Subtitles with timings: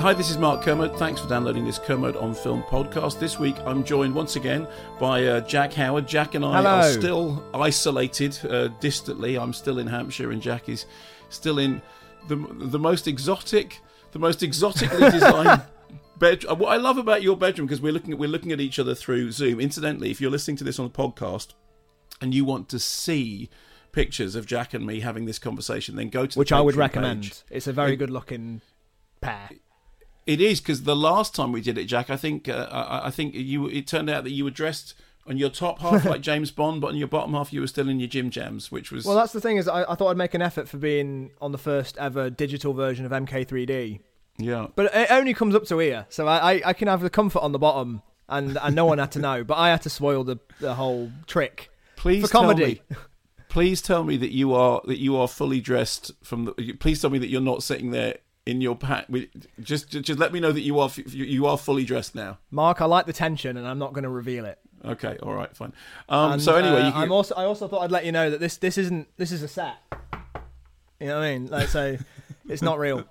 [0.00, 0.96] Hi, this is Mark Kermode.
[0.96, 3.18] Thanks for downloading this Kermode on Film podcast.
[3.18, 4.66] This week I'm joined once again
[4.98, 6.08] by uh, Jack Howard.
[6.08, 6.70] Jack and I Hello.
[6.70, 9.36] are still isolated uh, distantly.
[9.36, 10.86] I'm still in Hampshire and Jack is
[11.28, 11.82] still in
[12.28, 13.80] the the most exotic,
[14.12, 15.62] the most exotically designed
[16.18, 16.58] bedroom.
[16.58, 18.94] What I love about your bedroom because we're looking at we're looking at each other
[18.94, 19.60] through Zoom.
[19.60, 21.52] Incidentally, if you're listening to this on a podcast
[22.22, 23.50] and you want to see
[23.92, 26.74] pictures of Jack and me having this conversation, then go to the which I would
[26.76, 27.24] recommend.
[27.24, 27.42] page.
[27.50, 28.62] It's a very And- good looking
[29.20, 29.50] pair.
[30.30, 33.10] It is because the last time we did it, Jack, I think uh, I, I
[33.10, 33.66] think you.
[33.66, 34.94] It turned out that you were dressed
[35.26, 37.88] on your top half like James Bond, but on your bottom half you were still
[37.88, 40.16] in your gym jams, which was Well, that's the thing is, I, I thought I'd
[40.16, 43.98] make an effort for being on the first ever digital version of MK3D,
[44.38, 44.68] yeah.
[44.76, 47.40] but it only comes up to here, so I, I, I can have the comfort
[47.40, 49.42] on the bottom, and, and no one had to know.
[49.42, 52.82] But I had to spoil the the whole trick Please for tell comedy.
[52.88, 52.96] me-
[53.48, 56.72] please tell me that you are that you are fully dressed from the.
[56.74, 58.18] Please tell me that you're not sitting there
[58.50, 59.06] in your pack.
[59.08, 59.28] with-
[59.62, 62.38] Just just let me know that you are f- you are fully dressed now.
[62.50, 64.58] Mark, I like the tension, and I'm not going to reveal it.
[64.84, 65.72] Okay, all right, fine.
[66.08, 68.12] Um, And, so anyway, uh, you can, I'm also I also thought I'd let you
[68.12, 69.76] know that this this isn't this is a set.
[71.00, 71.46] You know what I mean?
[71.46, 71.96] Like so,
[72.48, 73.04] it's not real.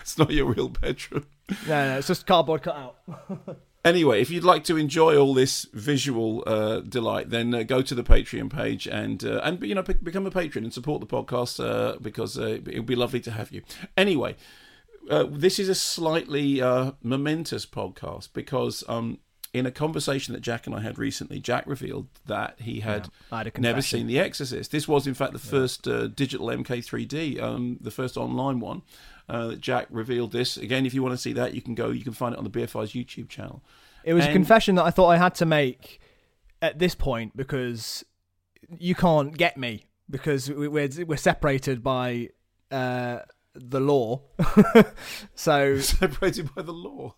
[0.00, 1.26] it's not your real bedroom.
[1.68, 2.96] No, no, it's just cardboard cutout.
[3.86, 7.94] Anyway, if you'd like to enjoy all this visual uh, delight, then uh, go to
[7.94, 11.06] the Patreon page and uh, and you know be- become a patron and support the
[11.06, 13.60] podcast uh, because uh, it would be lovely to have you.
[13.94, 14.36] Anyway,
[15.10, 19.18] uh, this is a slightly uh, momentous podcast because um,
[19.52, 23.38] in a conversation that Jack and I had recently, Jack revealed that he had, I
[23.44, 24.70] had never seen The Exorcist.
[24.72, 28.82] This was, in fact, the first uh, digital MK3D, um, the first online one.
[29.28, 30.84] Uh, Jack revealed this again.
[30.86, 31.90] If you want to see that, you can go.
[31.90, 33.62] You can find it on the BFI's YouTube channel.
[34.04, 35.98] It was a confession that I thought I had to make
[36.60, 38.04] at this point because
[38.78, 42.28] you can't get me because we- we're we're separated by
[42.70, 43.20] uh,
[43.54, 44.22] the law.
[45.34, 47.14] so separated by the law.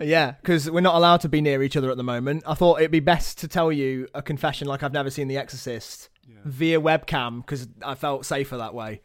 [0.00, 2.44] yeah, because we're not allowed to be near each other at the moment.
[2.46, 5.36] I thought it'd be best to tell you a confession like I've never seen The
[5.36, 6.08] Exorcist
[6.44, 9.00] via webcam because I felt safer that way.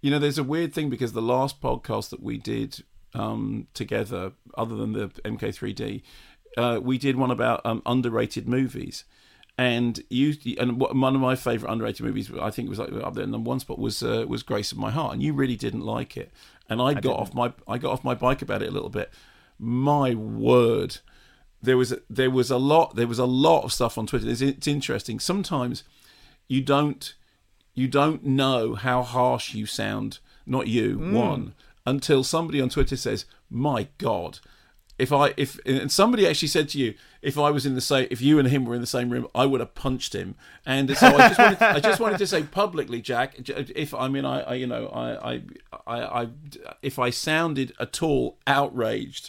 [0.00, 2.84] You know, there's a weird thing because the last podcast that we did
[3.14, 6.02] um, together, other than the MK3D,
[6.56, 9.04] uh, we did one about um, underrated movies.
[9.58, 13.14] And you and one of my favorite underrated movies, I think it was like up
[13.14, 15.56] there in number one spot was uh, was Grace of My Heart, and you really
[15.56, 16.30] didn't like it.
[16.68, 19.10] And I, got off my I got off my bike about it a little bit.
[19.58, 20.98] My word,
[21.60, 24.28] there was a, there was a lot there was a lot of stuff on Twitter.
[24.28, 25.18] It's, it's interesting.
[25.18, 25.82] Sometimes
[26.46, 27.14] you don't
[27.74, 30.20] you don't know how harsh you sound.
[30.46, 31.54] Not you, one,
[31.84, 34.38] until somebody on Twitter says, "My God."
[34.98, 36.94] If I if and somebody actually said to you,
[37.28, 39.28] if I was in the same, if you and him were in the same room,
[39.34, 40.34] I would have punched him.
[40.64, 44.24] And so I just wanted, I just wanted to say publicly, Jack, if I mean,
[44.24, 45.42] I, I you know, I, I,
[45.86, 46.28] I, I,
[46.80, 49.28] if I sounded at all outraged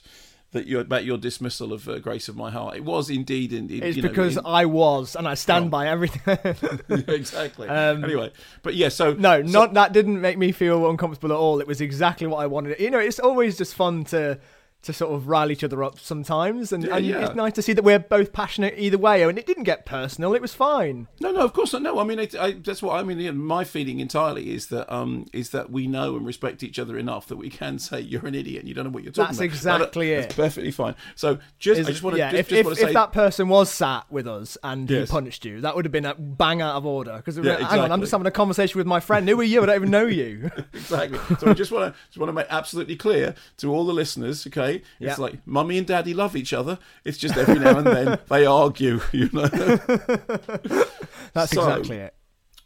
[0.52, 3.84] that you about your dismissal of uh, Grace of My Heart, it was indeed, indeed.
[3.84, 6.38] It's you know, because in- I was, and I stand by everything.
[6.90, 7.68] exactly.
[7.68, 8.32] Um, anyway,
[8.64, 11.60] but yeah, so No, so- not that didn't make me feel uncomfortable at all.
[11.60, 12.80] It was exactly what I wanted.
[12.80, 14.40] You know, it's always just fun to
[14.82, 17.26] to sort of rile each other up sometimes, and, Yeah, and yeah.
[17.26, 19.24] it's nice to see that we're both passionate either way.
[19.24, 21.08] And it didn't get personal; it was fine.
[21.20, 21.82] No, no, of course not.
[21.82, 23.38] No, I mean, it, I, that's what I mean.
[23.38, 27.28] My feeling entirely is that um is that we know and respect each other enough
[27.28, 29.38] that we can say you're an idiot and you don't know what you're talking That's
[29.40, 29.80] about.
[29.82, 30.36] exactly That's it.
[30.36, 30.96] perfectly fine.
[31.16, 33.12] So just Is- I just want to yeah, just, if, just if, say if that
[33.12, 35.10] person was sat with us and Yes.
[35.10, 37.18] he punched you, that would have been a bang out of order.
[37.18, 39.28] Because Yeah, hang on, I'm just having a conversation with my friend.
[39.28, 39.62] Who are you?
[39.62, 40.50] I don't even know you.
[40.74, 41.20] exactly.
[41.38, 44.48] So I just want to just want to make absolutely clear to all the listeners.
[44.48, 44.69] Okay,
[45.00, 46.80] it's like mummy and daddy love each other.
[47.04, 49.00] It's just every now and then they argue.
[49.12, 49.48] You know.
[51.34, 52.14] That's So- exactly it.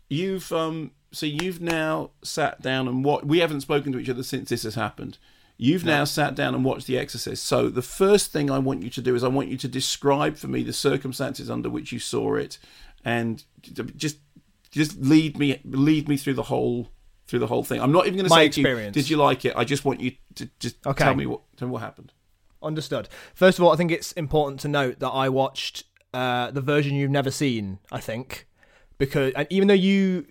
[0.10, 4.24] You've um so you've now sat down and what we haven't spoken to each other
[4.24, 5.18] since this has happened.
[5.58, 7.46] You've now sat down and watched The Exorcist.
[7.46, 10.36] So the first thing I want you to do is I want you to describe
[10.36, 12.58] for me the circumstances under which you saw it,
[13.06, 13.44] and
[13.96, 14.18] just
[14.72, 16.90] just lead me lead me through the whole
[17.34, 17.82] through the whole thing.
[17.82, 18.94] I'm not even going to say to you, experience.
[18.94, 19.54] did you like it?
[19.56, 21.04] I just want you to just Okay.
[21.04, 22.14] tell me what tell me what happened.
[22.62, 23.10] Understood.
[23.34, 26.96] First of all, I think it's important to note that I watched uh, the version
[26.96, 27.80] you've never seen.
[27.92, 28.48] I think
[29.00, 30.28] because and even though you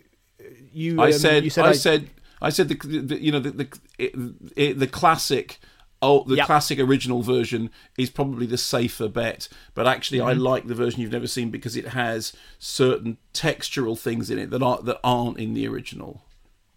[0.73, 2.11] you I um, said, you said I, said,
[2.41, 4.13] I said the, the you know the the it,
[4.57, 5.59] it, the classic.
[6.05, 6.47] Oh, the Yep.
[6.47, 10.41] classic original version is probably the safer bet, but actually, I Mm-hmm.
[10.43, 14.63] like the version you've never seen because it has certain textural things in it that
[14.65, 16.25] aren't that aren't in the original.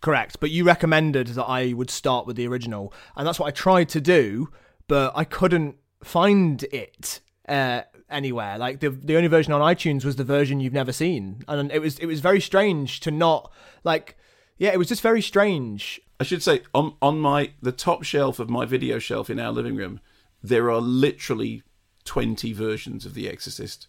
[0.06, 3.50] Correct, but you recommended that I would start with the original, and that's what I
[3.50, 4.52] tried to do,
[4.88, 8.60] but I couldn't find it uh, anywhere.
[8.60, 11.80] Like the the only version on iTunes was the version you've never seen, and it
[11.80, 13.52] was it was very strange to not
[13.84, 14.16] like.
[14.60, 16.00] Yeah, it was just very strange.
[16.20, 19.52] I should say on on my the top shelf of my video shelf in our
[19.52, 20.00] living room,
[20.44, 21.64] there are literally
[22.04, 23.88] twenty versions of The Exorcist.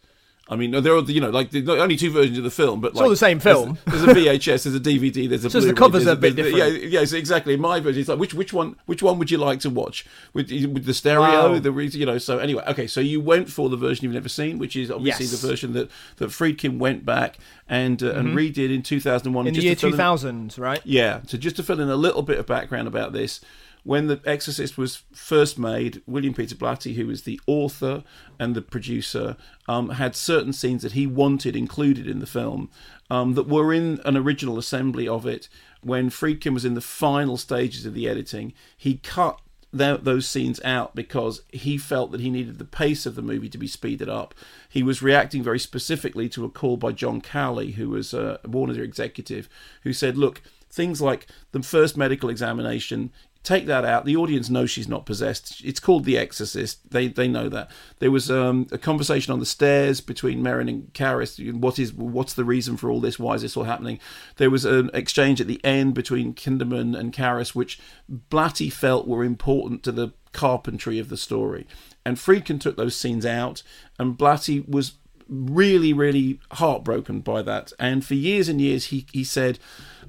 [0.49, 2.93] I mean, there are you know like the, only two versions of the film, but
[2.93, 3.79] It's all the same film.
[3.85, 5.49] There's, a VHS, there's a DVD, there's a.
[5.49, 6.83] The Blu-ray, covers are a bit there's- different.
[6.85, 7.57] Yeah, yes, exactly.
[7.57, 10.49] My version, it's like which which one which one would you like to watch with
[10.51, 11.59] with the stereo, Wow.
[11.59, 12.19] the you know.
[12.19, 15.27] So anyway, okay, so you went for the version you've never seen, which is obviously
[15.27, 15.41] Yes.
[15.41, 17.39] the version that that Friedkin went back
[17.69, 19.49] and uh, and redid in 2001 Mm-hmm.
[19.49, 20.81] In the year to fill in- 2000, right?
[20.85, 23.41] yeah, so just to fill in a little bit of background about this,
[23.87, 28.03] when The Exorcist was first made, William Peter Blatty, who was the author
[28.37, 29.37] and the producer,
[29.69, 32.69] um, had certain scenes that he wanted included in the film
[33.11, 35.49] um, that were in an original assembly of it.
[35.83, 39.41] When Friedkin was in the final stages of the editing, he cut
[39.73, 43.49] tho- those scenes out because he felt that he needed the pace of the movie
[43.49, 44.35] to be speeded up.
[44.69, 48.83] He was reacting very specifically to a call by John Calley, who was a Warner
[48.83, 49.49] executive,
[49.83, 53.13] who said, "Look, things like the first medical examination."
[53.47, 54.05] Take that out.
[54.05, 55.63] The audience knows she's not possessed.
[55.65, 56.91] It's called The Exorcist.
[56.91, 57.71] They they know that.
[58.01, 61.39] There was um, a conversation on the stairs between Merrin and Karras.
[61.55, 63.21] What is what's the reason for all this?
[63.21, 64.01] Why is this all happening?
[64.39, 67.79] There was an exchange at the end between Kinderman and Karras, which
[68.11, 71.69] Blatty felt were important to the carpentry of the story.
[72.05, 73.63] And Friedkin took those scenes out,
[73.97, 74.95] and Blatty was
[75.29, 77.73] really, really heartbroken by that.
[77.79, 79.61] And for years and years, he he said,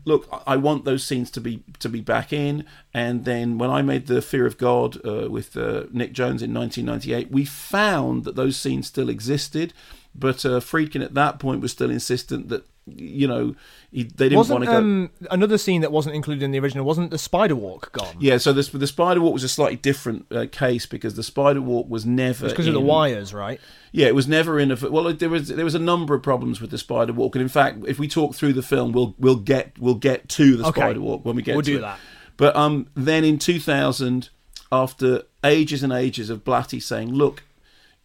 [0.08, 3.82] "Look, I want those scenes to be to be back in." And then when I
[3.82, 8.36] made the Fear of God uh, with uh, Nick Jones in 1998, we found that
[8.36, 9.74] those scenes still existed.
[10.16, 13.56] But uh, Friedkin at that point was still insistent that you know
[13.92, 14.78] he, they didn't want to go.
[14.78, 16.86] um, another scene that wasn't included in the original?
[16.86, 18.16] Wasn't the spider walk gone?
[18.20, 21.62] Yeah, so this, the spider walk was a slightly different uh, case because the spider
[21.62, 23.60] walk was never because of the wires, right?
[23.92, 24.76] Yeah, it was never in a.
[24.90, 27.50] Well, there was there was a number of problems with the spider walk, and in
[27.50, 30.82] fact, if we talk through the film, we'll we'll get we'll get to the Okay.
[30.82, 31.82] spider walk when we get We'll to do it.
[31.82, 32.00] that.
[32.36, 34.30] But um, then in 2000,
[34.72, 37.44] after ages and ages of Blatty saying, "Look,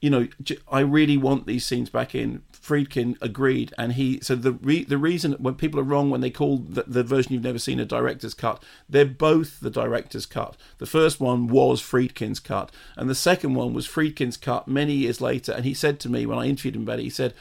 [0.01, 0.29] you know,
[0.71, 4.99] I really want these scenes back in." Friedkin agreed, and he so the re, the
[4.99, 7.85] reason when people are wrong when they call the, the version you've never seen a
[7.85, 10.57] director's cut, they're both the director's cut.
[10.79, 15.21] The first one was Friedkin's cut, and the second one was Friedkin's cut many years
[15.21, 15.53] later.
[15.53, 17.35] And he said to me when I interviewed him about it, he said.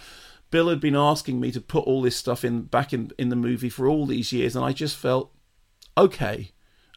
[0.49, 3.37] Bill had been asking me to put all this stuff in back in, in the
[3.37, 5.31] movie for all these years, and I just felt
[5.97, 6.51] okay,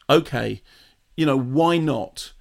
[0.09, 0.61] okay,
[1.15, 2.33] you know, why not?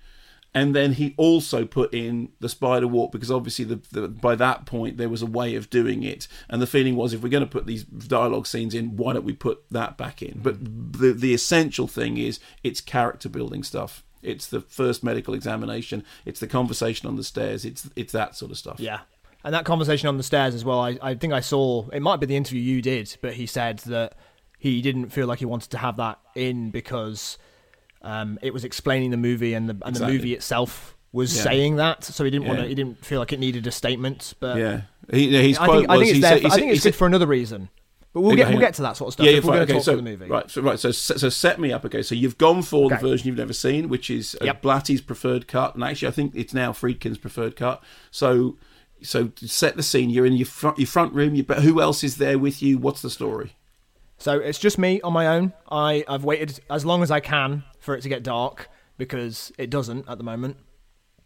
[0.55, 4.67] And then he also put in the spider walk because obviously the, the, by that
[4.67, 7.45] point there was a way of doing it, and the feeling was if we're going
[7.45, 10.41] to put these dialogue scenes in, why don't we put that back in?
[10.43, 14.05] But the the essential thing is it's character building stuff.
[14.23, 16.05] It's the first medical examination.
[16.25, 17.65] It's the conversation on the stairs.
[17.65, 18.79] It's it's that sort of stuff.
[18.79, 19.01] Yeah.
[19.43, 22.19] And that conversation on the stairs as well, I, I think I saw, it might
[22.19, 24.17] be the interview you did, but he said that
[24.59, 27.37] he didn't feel like he wanted to have that in because
[28.05, 30.07] um, it was explaining the movie and the, and Exactly.
[30.13, 31.43] the movie itself was Yeah.
[31.43, 32.05] saying that.
[32.05, 34.35] So he didn't want to, he didn't feel like it needed a statement.
[34.41, 34.81] But Yeah.
[35.11, 36.31] He, his I quote think, I think it's there.
[36.39, 37.69] said- for- I think it's good for another reason.
[38.13, 39.57] But we'll Okay, get we'll get to that sort of stuff Yeah, if yeah, we're
[39.57, 39.57] fine.
[39.57, 40.27] going to okay, talk so, the movie.
[40.27, 41.85] Right, so right, so so set me up.
[41.85, 44.63] Okay, so you've gone for the version you've never seen, which is uh, Yep.
[44.63, 47.83] Blatty's preferred cut, and actually I think it's now Friedkin's preferred cut.
[48.13, 48.57] So
[49.03, 50.11] so set the scene.
[50.11, 51.35] You're in your front your front room.
[51.35, 52.79] You, but who else is there with you?
[52.79, 53.57] What's the story?
[54.25, 55.53] So it's just me on my own.
[55.71, 59.69] I, I've waited as long as I can for it to get dark because it
[59.69, 60.57] doesn't at the moment.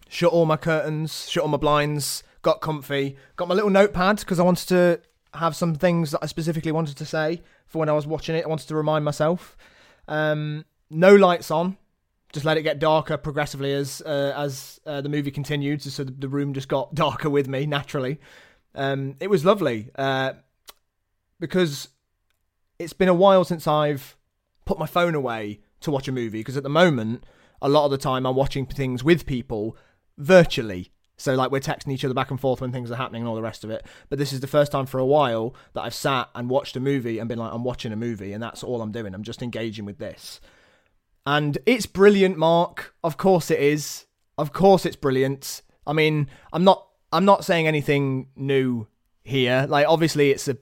[0.09, 4.40] Shut all my curtains, shut all my blinds, got comfy, got my little notepad because
[4.40, 5.00] I wanted to
[5.35, 8.45] have some things that I specifically wanted to say for when I was watching it.
[8.45, 9.57] I wanted to remind myself.
[10.09, 11.76] Um, no lights on,
[12.33, 15.83] just let it get darker progressively as uh, as uh, the movie continued.
[15.83, 18.19] So the, room just got darker with me naturally.
[18.75, 20.33] Um, it was lovely uh,
[21.38, 21.90] because
[22.78, 24.16] it's been a while since I've
[24.64, 27.25] put my phone away to watch a movie because at the moment,
[27.61, 29.76] a lot of the time I'm watching things with people
[30.16, 30.92] virtually.
[31.16, 33.35] So like we're texting each other back and forth when things are happening and all
[33.35, 33.85] the rest of it.
[34.08, 36.80] But this is the first time for a while that I've sat and watched a
[36.80, 39.14] movie and been like, I'm watching a movie and that's all I'm doing.
[39.14, 40.40] I'm just engaging with this.
[41.26, 42.94] And it's brilliant, Mark.
[43.02, 44.06] Of course it is.
[44.38, 45.62] Of course it's brilliant.
[45.87, 48.87] I mean, I'm not I'm not saying anything new
[49.25, 49.66] here.
[49.68, 50.56] Like obviously it's a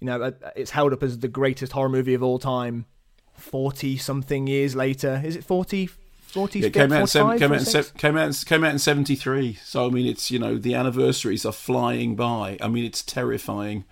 [0.00, 2.86] you know, uh, uh, it's held up as the greatest horror movie of all time
[3.34, 5.22] 40 something years later.
[5.24, 5.88] Is it 40
[6.28, 7.86] 40 Yeah, it came out, in, seven, came, out in, 46?
[7.86, 9.54] se- came, out came out in 73.
[9.64, 12.58] So, I mean, it's, you know, the anniversaries are flying by.
[12.60, 13.84] I mean, it's terrifying.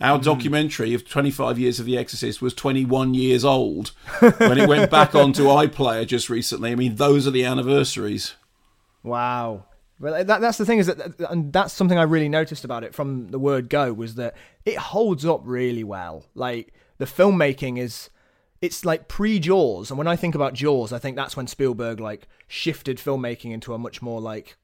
[0.00, 0.24] Our mm-hmm.
[0.24, 5.14] documentary of 25 years of The Exorcist was 21 years old when it went back
[5.14, 6.72] onto iPlayer just recently.
[6.72, 8.34] I mean, those are the anniversaries.
[9.02, 9.64] Wow.
[9.98, 12.94] Well, that, that's the thing is that, and that's something I really noticed about it
[12.94, 14.34] from the word go was that
[14.64, 16.24] it holds up really well.
[16.34, 18.10] Like the filmmaking is,
[18.60, 21.98] it's like pre Jaws, and when I think about Jaws, I think that's when Spielberg
[22.00, 24.56] like shifted filmmaking into a much more like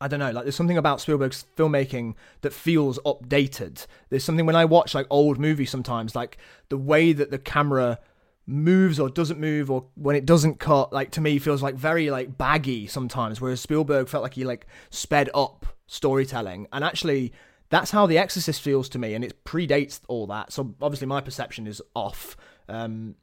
[0.00, 3.84] I don't know, like there's something about Spielberg's filmmaking that feels updated.
[4.10, 7.98] There's something when I watch like old movies sometimes, like the way that the camera
[8.48, 12.10] moves or doesn't move or when it doesn't cut, like to me feels like very
[12.10, 13.40] like baggy sometimes.
[13.40, 16.66] Whereas Spielberg felt like he like sped up storytelling.
[16.72, 17.32] And actually
[17.68, 20.50] that's how The Exorcist feels to me, and it predates all that.
[20.50, 22.36] So obviously my perception is off.
[22.68, 23.16] Um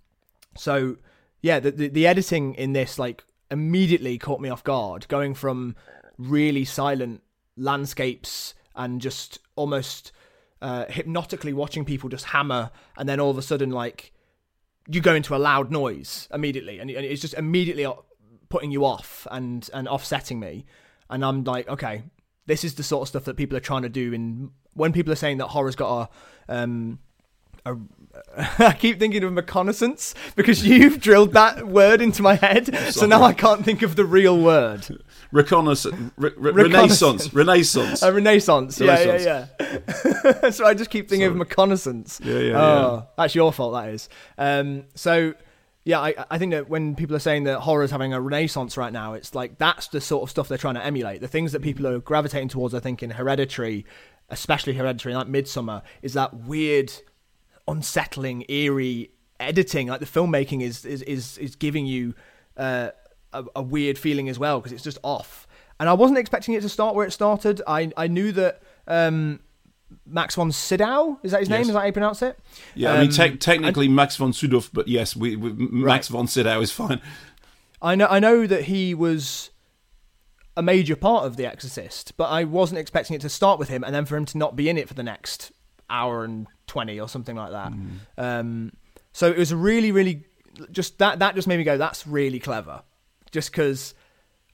[0.55, 0.97] so
[1.41, 5.75] yeah, the, the the editing in this like immediately caught me off guard, going from
[6.19, 7.21] really silent
[7.57, 10.11] landscapes and just almost
[10.61, 14.11] uh, hypnotically watching people just hammer, and then all of a sudden like
[14.87, 17.87] you go into a loud noise immediately, and, and it's just immediately
[18.49, 20.65] putting you off and and offsetting me,
[21.09, 22.03] and I'm like, okay,
[22.45, 24.13] this is the sort of stuff that people are trying to do.
[24.13, 26.09] In when people are saying that horror's got
[26.49, 26.99] a um,
[27.65, 27.75] a,
[28.59, 33.23] I keep thinking of reconnaissance because you've drilled that word into my head, so now
[33.23, 34.85] I can't think of the real word.
[35.35, 37.33] Reconnaissance, re- re- Reconnaissance.
[37.33, 38.01] Renaissance, Renaissance.
[38.01, 38.79] A renaissance.
[38.79, 40.49] Yeah, yeah, yeah.
[40.49, 42.21] so I just keep thinking of reconnaissance.
[42.23, 44.07] Yeah, yeah, oh, That's your fault, that is.
[44.37, 45.33] Um, so,
[45.83, 48.77] yeah, I, I think that when people are saying that horror is having a renaissance
[48.77, 51.19] right now, it's like that's the sort of stuff they're trying to emulate.
[51.19, 53.85] The things that people are gravitating towards, I think, in Hereditary,
[54.29, 56.93] especially Hereditary, like Midsommar, is that weird,
[57.67, 59.11] unsettling, eerie
[59.41, 59.87] editing.
[59.87, 62.15] Like the filmmaking is is is, is giving you
[62.55, 62.91] uh,
[63.39, 65.47] a, a weird feeling as well because it's just off.
[65.79, 67.61] And I wasn't expecting it to start where it started.
[67.67, 69.39] I I knew that um,
[70.05, 71.59] Max von Sydow is that his name?
[71.59, 71.67] Yes.
[71.67, 72.39] Is that how you pronounce it?
[72.75, 76.27] yeah, I mean, Um, te- technically Max von Sydow, but yes, we, we Max von
[76.27, 77.01] Sydow is fine.
[77.81, 79.51] I know I know that he was
[80.57, 83.83] a major part of The Exorcist, but I wasn't expecting it to start with him
[83.83, 85.51] and then for him to not be in it for the next
[85.89, 87.73] hour and twenty or something like that.
[88.17, 88.71] Um,
[89.11, 90.23] so it was really, really
[90.71, 92.81] just that that just made me go, that's really clever,
[93.35, 93.93] just because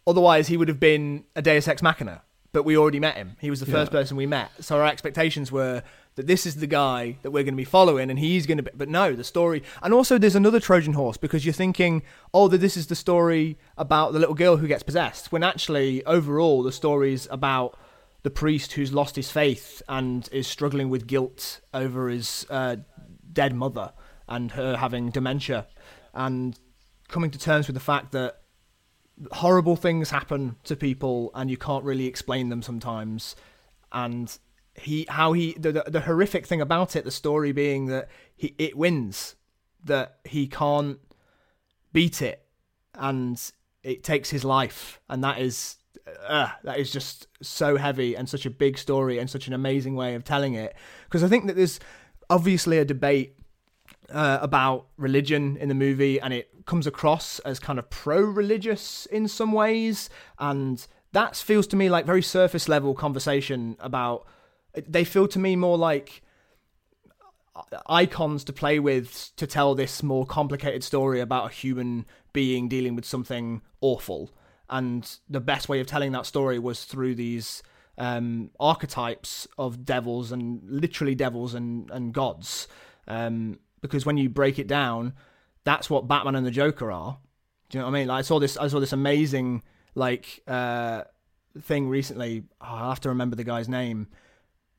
[0.06, 2.24] otherwise he would have been a Deus Ex Machina.
[2.54, 3.38] But we already met him.
[3.40, 4.00] He was the first Yeah.
[4.00, 4.50] person we met.
[4.60, 5.84] So our expectations were
[6.16, 8.64] that this is the guy that we're going to be following and he's going to
[8.64, 8.72] be.
[8.76, 9.64] But no, the story.
[9.82, 13.58] And also, there's another Trojan horse because you're thinking, oh, that this is the story
[13.78, 15.32] about the little girl who gets possessed.
[15.32, 17.78] When actually, overall, the story's about
[18.24, 22.76] the priest who's lost his faith and is struggling with guilt over his uh,
[23.32, 23.94] dead mother
[24.28, 25.68] and her having dementia
[26.14, 26.60] and
[27.08, 28.41] coming to terms with the fact that
[29.32, 33.36] horrible things happen to people and you can't really explain them sometimes.
[33.92, 34.38] And
[34.74, 38.56] he how he the, the, the horrific thing about it the story being that he
[38.58, 39.36] it wins
[39.84, 41.00] that he can't
[41.92, 42.46] beat it
[42.96, 43.52] and
[43.84, 45.02] it takes his life.
[45.10, 45.78] And that is
[46.28, 49.96] uh, that is just so heavy and such a big story and such an amazing
[49.96, 50.76] way of telling it.
[51.06, 51.80] Because i think that there's
[52.30, 53.36] obviously a debate
[54.12, 59.28] uh, about religion in the movie, and it comes across as kind of pro-religious in
[59.28, 64.28] some ways, and that feels to me like very surface level conversation about.
[64.88, 66.22] They feel to me more like
[67.88, 72.96] icons to play with to tell this more complicated story about a human being dealing
[72.96, 74.32] with something awful.
[74.70, 77.62] And the best way of telling that story was through these
[77.98, 82.68] um, archetypes of devils and literally devils and, and gods.
[83.08, 85.14] Um, because when you break it down,
[85.64, 87.20] that's what Batman and the Joker are.
[87.70, 88.08] Do you know what I mean?
[88.08, 89.64] Like I saw this, I saw this amazing
[89.96, 91.04] like uh,
[91.60, 92.44] thing recently.
[92.60, 94.08] Oh, I have to remember the guy's name.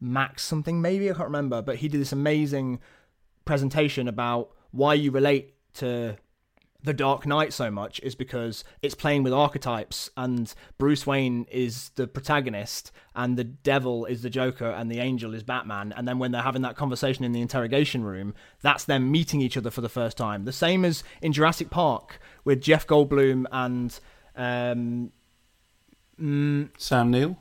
[0.01, 2.81] Max something maybe I can't remember, but he did this amazing
[3.45, 6.17] presentation about why you relate to
[6.85, 11.91] The Dark Knight so much is because it's playing with archetypes, and Bruce Wayne is
[11.91, 15.93] the protagonist, and the devil is the Joker, and the angel is Batman.
[15.97, 19.57] And then when they're having that conversation in the interrogation room, that's them meeting each
[19.57, 20.45] other for the first time.
[20.45, 24.01] The same as in Jurassic Park with Jeff Goldblum and
[24.35, 25.13] um,
[26.79, 27.37] Sam Neill.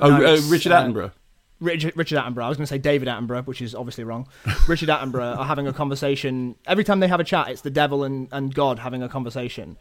[0.00, 1.12] Oh, No, uh, Richard uh, Attenborough.
[1.60, 2.44] Richard, Richard Attenborough.
[2.44, 4.28] I was going to say David Attenborough, which is obviously wrong.
[4.68, 6.54] Richard Attenborough are having a conversation.
[6.66, 9.76] Every time they have a chat, it's the devil and, and God having a conversation.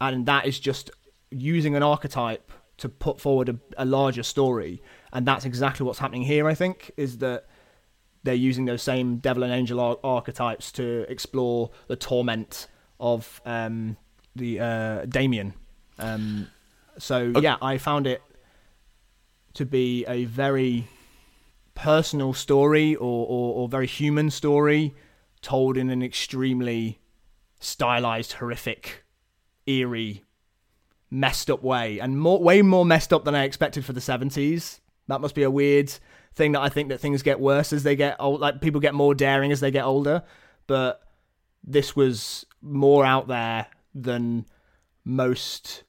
[0.00, 0.90] And that is just
[1.30, 4.82] using an archetype to put forward a, a larger story.
[5.12, 7.46] And that's exactly what's happening here, I think, is that
[8.22, 12.68] they're using those same devil and angel ar- archetypes to explore the torment
[13.00, 13.96] of um,
[14.34, 15.54] the uh, Damien.
[15.98, 16.48] Um,
[16.98, 18.22] so, yeah, I found it
[19.54, 20.86] to be a very
[21.76, 24.96] personal story or, or, or very human story
[25.42, 26.98] told in an extremely
[27.60, 29.04] stylized, horrific,
[29.66, 30.24] eerie,
[31.08, 34.80] messed up way, and more, way more messed up than I expected for the seventies.
[35.06, 35.92] That must be a weird
[36.34, 38.40] thing that I think that things get worse as they get old.
[38.40, 40.24] Like people get more daring as they get older,
[40.66, 41.02] but
[41.62, 44.46] this was more out there than
[45.04, 45.84] most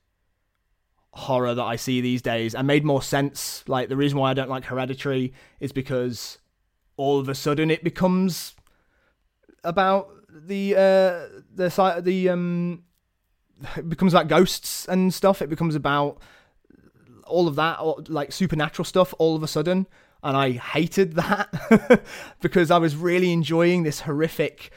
[1.18, 3.64] horror that I see these days and made more sense.
[3.68, 6.38] Like the reason why I don't like Hereditary is because
[6.96, 8.56] all of a sudden it becomes
[9.64, 12.84] about the uh the the um
[13.76, 15.42] it becomes like ghosts and stuff.
[15.42, 16.20] It becomes about
[17.26, 19.88] all of that or like supernatural stuff all of a sudden
[20.24, 22.02] and I hated that
[22.42, 24.72] because I was really enjoying this horrific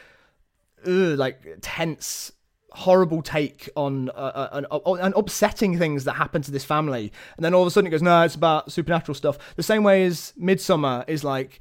[0.87, 2.33] ugh, like tense
[2.73, 7.13] horrible take on uh, uh, an, uh, upsetting things that happen to this family.
[7.37, 9.39] And then all of a sudden it goes no it's about supernatural stuff.
[9.57, 11.61] The same way as Midsommar is like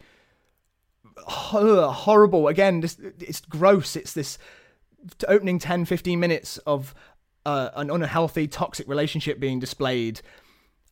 [1.18, 2.48] horrible.
[2.48, 2.84] Again
[3.20, 3.96] it's gross.
[3.96, 4.38] It's this
[5.28, 6.94] opening 10 15 minutes of
[7.46, 10.22] uh, an unhealthy toxic relationship being displayed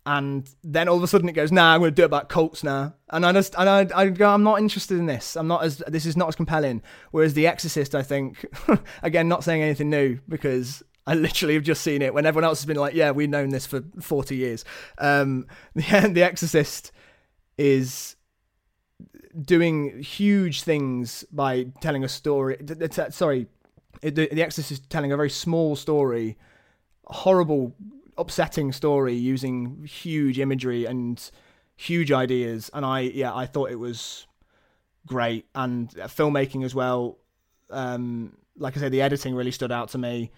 [0.08, 2.30] and then all of a sudden it goes, "Nah, I'm going to do it about
[2.30, 5.36] cults now." And I just, and I, I go, "I'm not interested in this.
[5.36, 8.46] I'm not as this is not as compelling." Whereas The Exorcist, I think,
[9.04, 12.62] again, not saying anything new because I literally have just seen it when everyone else
[12.62, 14.64] has been like, "Yeah, we've known this for 40 years."
[14.98, 16.94] Um, the, the Exorcist
[17.58, 18.16] is
[19.38, 22.58] doing huge things by telling a story.
[23.10, 23.48] Sorry,
[24.02, 26.38] the Exorcist is telling a very small story,
[27.08, 27.76] horrible
[28.18, 31.32] upsetting story using huge imagery and
[31.76, 34.26] huge ideas and i yeah i thought it was
[35.08, 35.48] great.
[35.56, 37.18] And filmmaking as well
[37.72, 40.32] um like i said the editing really stood out to me.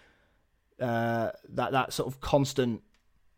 [0.80, 2.82] Uh that that sort of constant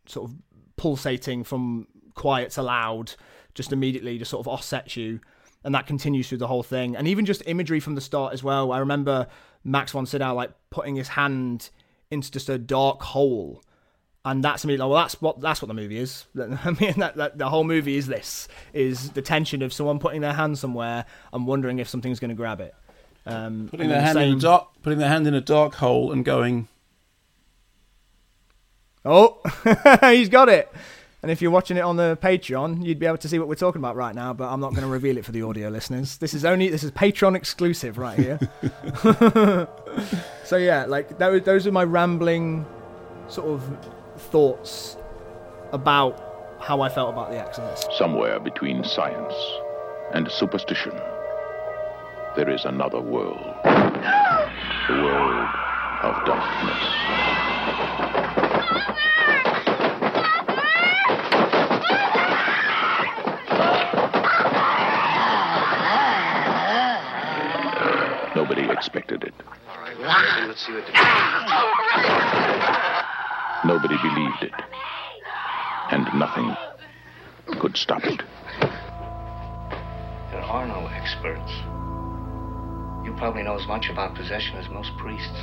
[0.05, 0.35] sort of
[0.75, 3.13] pulsating from quiet to loud
[3.55, 5.19] just immediately just sort of offsets you
[5.63, 6.95] and that continues through the whole thing.
[6.95, 8.71] And even just imagery from the start as well.
[8.71, 9.27] I remember
[9.63, 11.69] max von sydow like putting his hand
[12.09, 13.63] into just a dark hole
[14.23, 14.77] and that's me.
[14.77, 16.25] Like, well, that's what that's what the movie is.
[16.39, 20.21] I mean, that, that the whole movie is this: is the tension of someone putting
[20.21, 22.75] their hand somewhere and wondering if something's going to grab it.
[23.25, 26.11] Um, Putting their the hand in a dark, putting their hand in a dark hole
[26.11, 26.67] and going.
[29.03, 29.41] Oh,
[30.11, 30.71] he's got it.
[31.23, 33.53] And if you're watching it on the Patreon, you'd be able to see what we're
[33.53, 34.33] talking about right now.
[34.33, 36.17] But I'm not going to reveal it for the audio listeners.
[36.17, 38.39] This is only this is Patreon exclusive right here.
[40.43, 42.65] so yeah, like that, those are my rambling
[43.27, 43.77] sort of
[44.21, 44.97] thoughts
[45.71, 47.91] about how I felt about The Exorcist.
[47.97, 49.33] Somewhere between science
[50.13, 50.93] and superstition,
[52.35, 53.55] there is another world.
[53.63, 55.47] The world
[56.03, 56.83] of darkness.
[68.35, 69.33] Nobody expected it.
[70.47, 70.85] Let's see what
[73.65, 74.53] Nobody believed it.
[75.91, 76.55] And nothing
[77.59, 78.21] could stop it.
[80.31, 81.51] There are no experts.
[83.05, 85.37] You probably know as much about possession as most priests.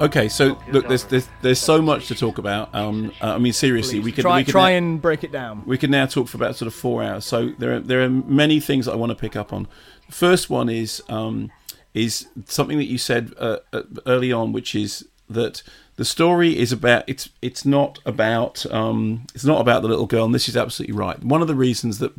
[0.00, 2.74] Okay, so look, there's there's there's so much to talk about.
[2.74, 5.30] Um, uh, I mean, seriously, we could try we could try now- and break it
[5.30, 5.62] down.
[5.64, 7.24] we can now talk for about sort of four hours.
[7.24, 9.68] So there are there are many things that I want to pick up on.
[10.06, 11.52] The first one is um,
[11.94, 15.62] is something that you said uh, uh, early on, which is that
[15.96, 20.24] the story is about it's it's not about um, it's not about the little girl,
[20.24, 21.22] and this is absolutely right.
[21.22, 22.12] One of the reasons that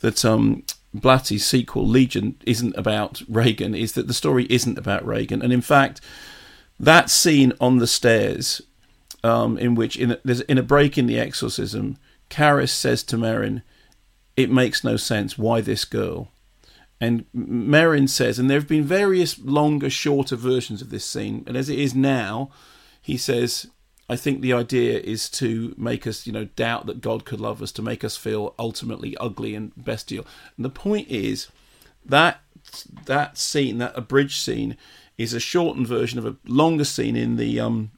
[0.00, 5.42] that um, Blatty's sequel Legion isn't about Regan is that the story isn't about Regan,
[5.42, 6.00] and in fact,
[6.78, 8.60] that scene on the stairs
[9.22, 11.96] um, in which in a, in a break in the exorcism,
[12.30, 13.62] Karras says to Merrin,
[14.36, 15.38] "It makes no sense.
[15.38, 16.28] Why this girl?"
[17.00, 21.56] And Merrin says, and there have been various longer, shorter versions of this scene, and
[21.56, 22.50] as it is now,
[23.04, 23.66] he says,
[24.08, 27.60] I think the idea is to make us, you know, doubt that God could love
[27.60, 30.26] us, to make us feel ultimately ugly and bestial.
[30.56, 31.48] And the point is
[32.02, 32.40] that
[33.04, 34.78] that scene, that abridged scene,
[35.18, 37.90] is a shortened version of a longer scene in the um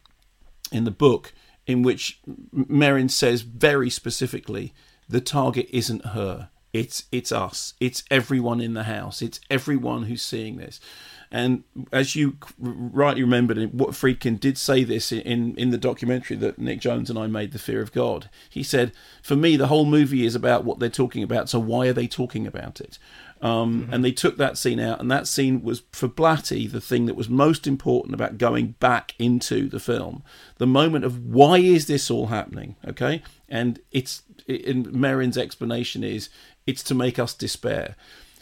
[0.72, 1.32] in the book,
[1.68, 2.20] in which
[2.52, 4.74] Merrin says very specifically,
[5.08, 6.50] the target isn't her.
[6.72, 7.74] It's it's us.
[7.78, 9.22] It's everyone in the house.
[9.22, 10.80] It's everyone who's seeing this.
[11.30, 16.58] And as you rightly remembered, what Friedkin did say this in, in the documentary that
[16.58, 18.30] Nick Jones and I made, The Fear of God.
[18.48, 21.88] He said, For me, the whole movie is about what they're talking about, so why
[21.88, 22.98] are they talking about it?
[23.42, 23.92] Um, mm-hmm.
[23.92, 27.16] And they took that scene out, and that scene was for Blatty the thing that
[27.16, 30.22] was most important about going back into the film.
[30.56, 32.76] The moment of why is this all happening?
[32.86, 36.30] Okay, and it's in Merrin's explanation is
[36.66, 37.94] it's to make us despair.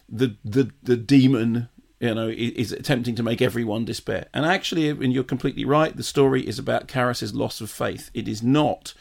[0.09, 1.69] The the the demon
[2.05, 4.27] you know, is attempting to make everyone despair.
[4.35, 8.11] And actually, and you're completely right, the story is about Karras's loss of faith.
[8.13, 8.93] It is not.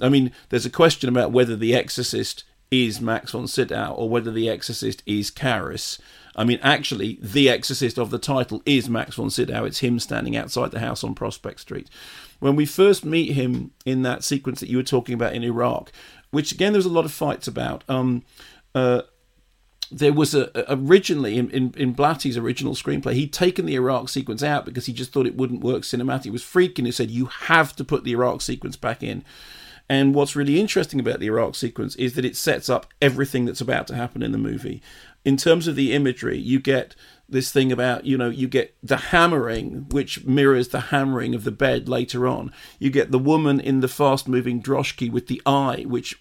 [0.00, 4.30] I mean, there's a question about whether the exorcist is Max von Sydow or whether
[4.30, 6.00] the exorcist is Karras.
[6.34, 9.64] I mean, actually, the exorcist of the title is Max von Sydow.
[9.64, 11.90] It's him standing outside the house on Prospect Street.
[12.38, 15.92] When we first meet him in that sequence that you were talking about in Iraq,
[16.30, 17.84] which again, there's a lot of fights about.
[17.88, 18.24] Um,
[18.74, 19.02] uh,
[19.92, 24.42] there was a, originally in, in, in Blatty's original screenplay, he'd taken the Iraq sequence
[24.42, 26.26] out because he just thought it wouldn't work cinematic.
[26.26, 29.24] It was Friedkin who said you have to put the Iraq sequence back in.
[29.88, 33.60] And what's really interesting about the Iraq sequence is that it sets up everything that's
[33.60, 34.80] about to happen in the movie.
[35.24, 36.94] In terms of the imagery, you get
[37.32, 41.50] this thing about you know you get the hammering which mirrors the hammering of the
[41.50, 42.52] bed later on.
[42.78, 46.16] You get the woman in the fast moving droshky with the eye which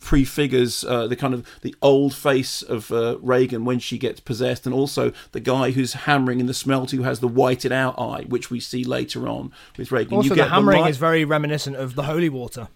[0.00, 4.64] prefigures uh, the kind of the old face of uh, Regan when she gets possessed
[4.66, 8.24] and also the guy who's hammering in the smelt who has the whited out eye
[8.28, 10.14] which we see later on with Regan.
[10.14, 12.68] Also the hammering the is very reminiscent of the holy water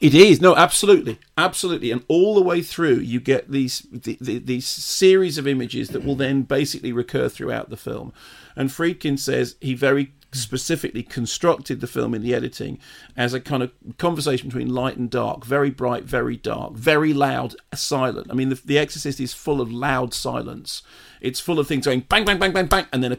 [0.00, 4.38] it is no, absolutely, absolutely, and all the way through, you get these the, the,
[4.38, 8.12] these series of images that will then basically recur throughout the film.
[8.54, 12.78] And Friedkin says he very specifically constructed the film in the editing
[13.16, 17.56] as a kind of conversation between light and dark, very bright, very dark, very loud,
[17.74, 18.26] silent.
[18.30, 20.82] I mean, the, the Exorcist is full of loud silence.
[21.20, 23.18] It's full of things going bang, bang, bang, bang, bang, and then a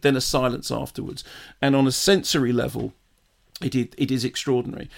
[0.00, 1.24] then a silence afterwards.
[1.60, 2.94] And on a sensory level,
[3.60, 4.88] it it is extraordinary.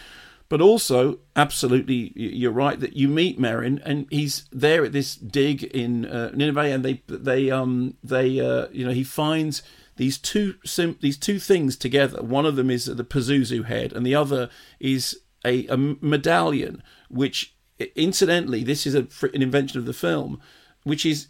[0.52, 5.62] But also, absolutely, you're right that you meet Merrin, and he's there at this dig
[5.62, 9.62] in uh, Nineveh, and they they um they uh, you know he finds
[9.96, 12.22] these two sim- these two things together.
[12.22, 17.56] One of them is the Pazuzu head, and the other is a, a medallion, which
[17.96, 20.38] incidentally, this is a, an invention of the film,
[20.82, 21.28] which is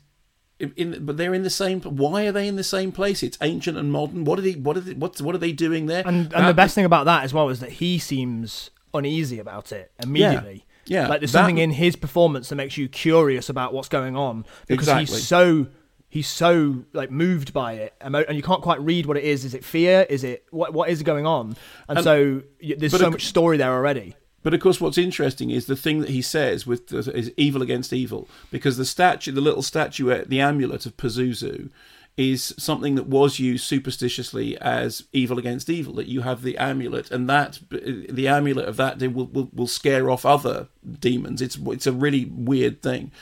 [0.58, 1.80] in, but they're in the same.
[1.82, 3.22] Why are they in the same place?
[3.22, 4.24] It's ancient and modern.
[4.24, 4.54] What are they?
[4.54, 4.94] What are they?
[4.94, 6.02] What, what are they doing there?
[6.04, 9.38] And, and that, the best thing about that as well is that he seems uneasy
[9.38, 10.64] about it immediately.
[10.84, 13.88] Yeah, yeah like there's that, something in his performance that makes you curious about what's
[13.88, 15.16] going on because exactly.
[15.16, 15.66] he's so
[16.08, 19.44] he's so like moved by it, and you can't quite read what it is.
[19.44, 20.06] Is it fear?
[20.08, 20.72] Is it what?
[20.72, 21.56] What is going on?
[21.88, 24.14] And, and so there's so much story there already.
[24.42, 27.62] But of course, what's interesting is the thing that he says with the, is evil
[27.62, 31.70] against evil, because the statue, the little statuette, the amulet of Pazuzu,
[32.16, 35.94] is something that was used superstitiously as evil against evil.
[35.94, 40.10] That you have the amulet, and that the amulet of that will, will, will scare
[40.10, 40.68] off other
[41.00, 41.40] demons.
[41.40, 43.12] It's it's a really weird thing.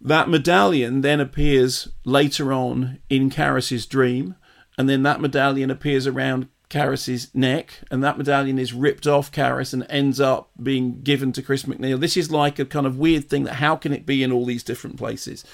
[0.00, 4.36] That medallion then appears later on in Karras's dream,
[4.76, 9.72] and then that medallion appears around Karras's neck, and that medallion is ripped off Karras
[9.72, 11.98] and ends up being given to Chris MacNeil.
[11.98, 14.44] This is like a kind of weird thing that how can it be in all
[14.44, 15.44] these different places?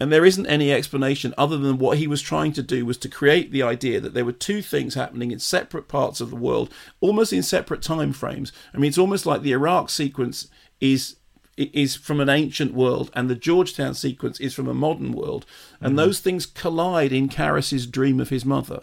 [0.00, 3.08] And there isn't any explanation other than what he was trying to do was to
[3.08, 6.72] create the idea that there were two things happening in separate parts of the world,
[7.00, 8.52] almost in separate time frames.
[8.74, 10.48] I mean, it's almost like the Iraq sequence
[10.80, 11.16] is
[11.58, 15.44] is from an ancient world and the Georgetown sequence is from a modern world.
[15.80, 15.96] And mm-hmm.
[15.96, 18.82] those things collide in Karras's dream of his mother.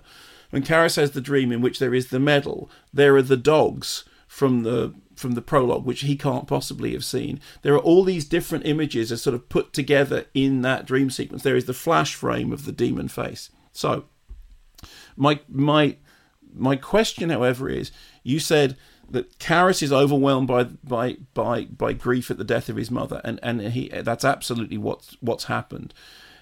[0.51, 4.03] When Karras has the dream in which there is the medal, there are the dogs
[4.27, 7.41] from the from the prologue, which he can't possibly have seen.
[7.61, 11.43] There are all these different images are sort of put together in that dream sequence.
[11.43, 13.49] There is the flash frame of the demon face.
[13.73, 14.05] So,
[15.17, 15.97] my my
[16.53, 17.91] my question, however, is
[18.23, 18.77] you said
[19.09, 23.19] that Karras is overwhelmed by by by by grief at the death of his mother,
[23.25, 25.93] and and he that's absolutely what's what's happened.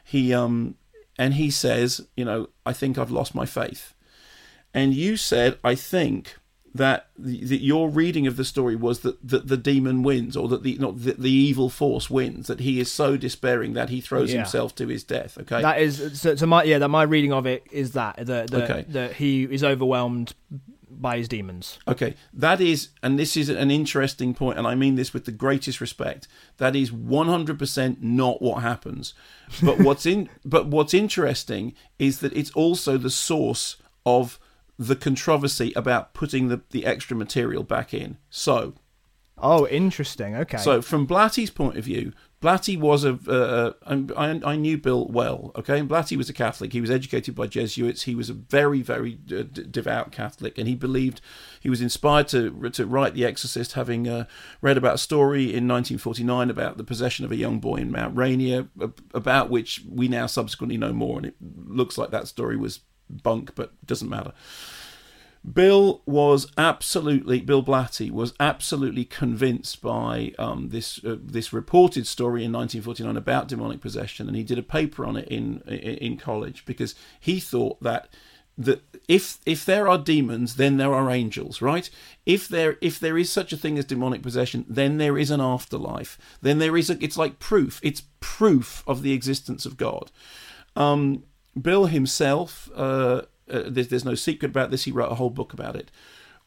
[0.03, 0.75] He um
[1.17, 3.95] and he says, you know, I think I've lost my faith,
[4.71, 6.35] and you said, I think
[6.75, 10.47] that the, that your reading of the story was that, that the demon wins, or
[10.49, 12.47] that the not that the evil force wins.
[12.47, 14.39] That he is so despairing that he throws Yeah.
[14.39, 15.37] himself to his death.
[15.39, 16.79] Okay, That is so, so my yeah.
[16.79, 18.85] That my reading of it is that that that, Okay.
[18.89, 20.33] that he is overwhelmed
[20.89, 21.77] by his demons.
[21.87, 25.31] Okay, that is, and this is an interesting point, and I mean this with the
[25.31, 26.27] greatest respect.
[26.57, 29.13] That is one hundred percent not what happens.
[29.61, 34.39] But what's in, but what's interesting is that it's also the source of
[34.77, 38.17] the controversy about putting the the extra material back in.
[38.29, 38.75] So,
[39.39, 40.35] Oh, interesting.
[40.35, 40.57] Okay.
[40.57, 42.11] so from Blatty's point of view,
[42.41, 43.13] Blatty was a.
[43.27, 45.51] Uh, I, I knew Bill well.
[45.55, 46.73] Okay, and Blatty was a Catholic.
[46.73, 48.03] He was educated by Jesuits.
[48.03, 51.21] He was a very, very uh, d- devout Catholic, and he believed
[51.59, 54.25] he was inspired to to write The Exorcist, having uh,
[54.61, 58.15] read about a story in 1949 about the possession of a young boy in Mount
[58.17, 58.67] Rainier,
[59.13, 63.55] about which we now subsequently know more, and it looks like that story was bunk,
[63.55, 64.33] but doesn't matter.
[65.51, 72.43] Bill was absolutely Bill Blatty was absolutely convinced by um, this uh, this reported story
[72.43, 76.17] in 1949 about demonic possession, and he did a paper on it in in, in
[76.17, 78.09] college because he thought that
[78.57, 81.89] that if if there are demons, then there are angels, right?
[82.25, 85.39] If there if there is such a thing as demonic possession, then there is an
[85.39, 86.17] afterlife.
[86.41, 87.79] Then there is a it's like proof.
[87.83, 90.11] It's proof of the existence of God.
[90.75, 91.23] Um,
[91.61, 94.83] Bill himself, uh, uh, there's, there's no secret about this.
[94.83, 95.91] He wrote a whole book about it.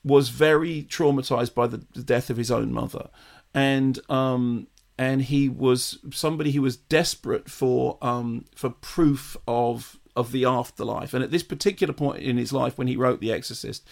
[0.03, 3.11] Was very traumatized by the, the death of his own mother,
[3.53, 10.33] and um, and he was somebody who was desperate for um, for proof of of
[10.33, 11.12] the afterlife.
[11.12, 13.87] And at this particular point in his life, when he wrote The Exorcist,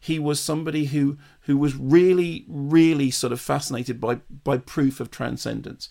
[0.00, 5.12] he was somebody who who was really really sort of fascinated by by proof of
[5.12, 5.88] transcendence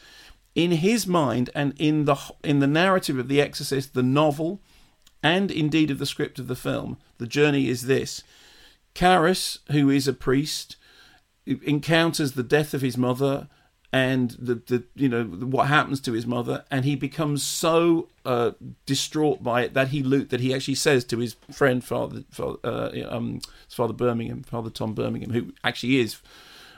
[0.54, 4.62] in his mind and in the in the narrative of the exorcist the novel
[5.24, 8.24] and indeed of the script of the film the journey is this.
[8.96, 10.76] Karras, who is a priest
[11.46, 13.48] encounters the death of his mother
[13.94, 18.52] and the, the you know what happens to his mother and he becomes so uh,
[18.86, 22.58] distraught by it that he loot that he actually says to his friend father father,
[22.64, 26.18] uh, um, father Birmingham father Tom Bermingham who actually is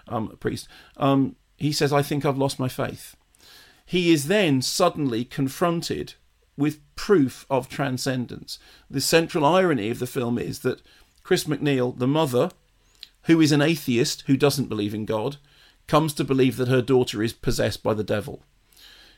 [0.08, 3.15] um, a priest um, he says I think I've lost my faith.
[3.86, 6.15] He is then suddenly confronted
[6.58, 8.60] with proof of transcendence.
[8.89, 10.82] The central irony of the film is that
[11.24, 12.52] Chris MacNeil, the mother,
[13.24, 15.38] who is an atheist who doesn't believe in God,
[15.88, 18.44] comes to believe that her daughter is possessed by the devil.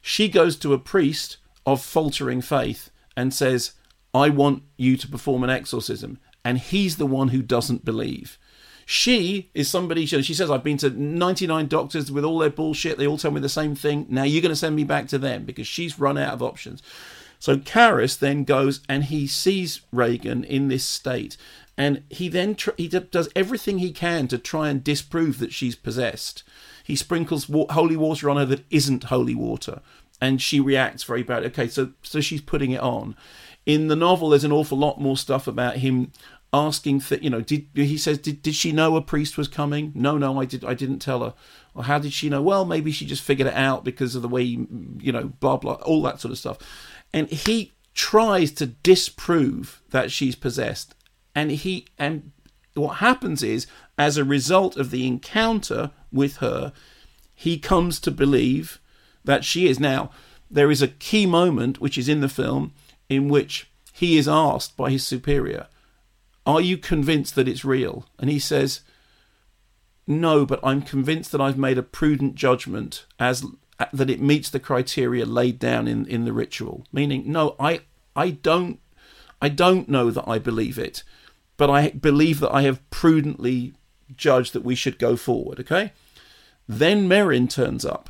[0.02, 3.74] She goes to a priest of faltering faith and says,
[4.14, 6.20] I want you to perform an exorcism.
[6.44, 8.38] And he's the one who doesn't believe.
[8.86, 13.00] She is somebody, she says, I've been to 99 doctors with all their bullshit.
[13.00, 14.06] They all tell me the same thing.
[14.10, 16.84] Now you're going to send me back to them because she's run out of options.
[17.46, 21.38] So Karras then goes and he sees Regan in this state.
[21.78, 25.54] And he then tr- he d- does everything he can to try and disprove that
[25.54, 26.42] she's possessed.
[26.84, 29.82] He sprinkles wa- holy water on her that isn't holy water,
[30.20, 31.44] and she reacts very bad.
[31.46, 33.16] Okay, so so she's putting it on.
[33.68, 36.14] In the novel, there's an awful lot more stuff about him
[36.56, 39.92] asking th- you know did he says did, did she know a priest was coming
[39.94, 41.34] no no i did i didn't tell her
[41.74, 44.30] or how did she know well maybe she just figured it out because of the
[44.30, 46.58] way you know blah blah all that sort of stuff
[47.16, 50.94] and he tries to disprove that she's possessed
[51.34, 52.32] and he and
[52.74, 53.66] what happens is
[53.98, 56.74] as a result of the encounter with her
[57.34, 58.80] he comes to believe
[59.24, 60.12] that she is now
[60.52, 62.74] there is a key moment which is in the film
[63.10, 65.68] in which he is asked by his superior
[66.46, 68.06] are you convinced that it's real?
[68.20, 68.82] And he says,
[70.06, 73.44] No, but I'm convinced that I've made a prudent judgment as
[73.78, 76.86] Uh, that it meets the criteria laid down in, in the ritual.
[76.94, 77.82] Meaning, no, I
[78.16, 78.80] I don't
[79.42, 81.04] I don't know that I believe it,
[81.58, 83.74] but I believe that I have prudently
[84.16, 85.92] judged that we should go forward, okay?
[86.68, 88.10] Then Merrin turns up.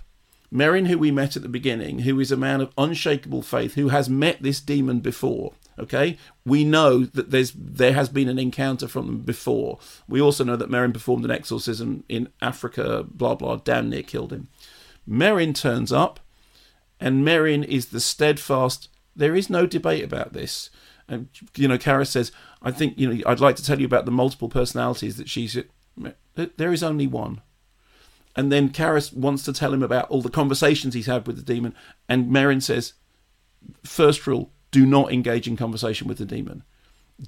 [0.53, 3.89] Merrin, who we met at the beginning, who is a man of unshakable faith, who
[3.89, 5.53] has met this demon before.
[5.77, 9.77] Okay, we know that there's there has been an encounter from them before.
[10.07, 13.03] We also know that Merrin performed an exorcism in Africa.
[13.09, 13.57] Blah blah.
[13.57, 14.47] Damn near killed him.
[15.09, 16.19] Merrin turns up,
[16.99, 18.89] and Merrin is the steadfast.
[19.15, 20.69] There is no debate about this.
[21.07, 23.21] And you know, Karras says, "I think you know.
[23.25, 25.57] I'd like to tell you about the multiple personalities that she's.
[26.35, 27.41] There is only one."
[28.35, 31.53] And then Karras wants to tell him about all the conversations he's had with the
[31.53, 31.73] demon,
[32.09, 32.93] and Merrin says,
[33.83, 36.63] first rule, do not engage in conversation with the demon.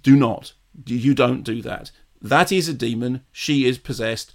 [0.04, 0.54] Do not.
[0.86, 1.92] You don't do that.
[2.22, 3.22] That is a demon.
[3.32, 4.34] She is possessed.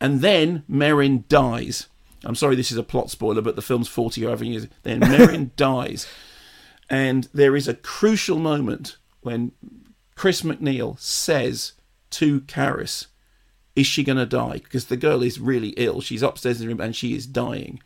[0.00, 1.88] And then Merrin dies.
[2.24, 4.66] I'm sorry, this is a plot spoiler, but the film's 40 or however years.
[4.82, 6.06] Then Merrin dies.
[6.88, 9.52] And there is a crucial moment when
[10.14, 11.72] Chris MacNeil says
[12.10, 13.06] to Karras,
[13.74, 14.60] is she going to die?
[14.62, 16.00] Because the girl is really ill.
[16.00, 17.80] She's upstairs in the room and she is dying.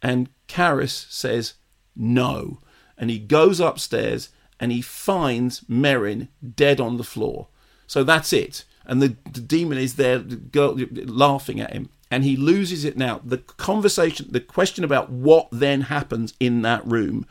[0.00, 1.54] And Karras says
[1.96, 2.60] no.
[2.96, 4.28] And he goes upstairs
[4.60, 7.48] and he finds Merrin dead on the floor.
[7.86, 8.64] So that's it.
[8.84, 11.88] And the, the demon is there, the girl laughing at him.
[12.12, 12.96] And he loses it.
[12.96, 13.20] Now.
[13.24, 17.26] The conversation, the question about what then happens in that room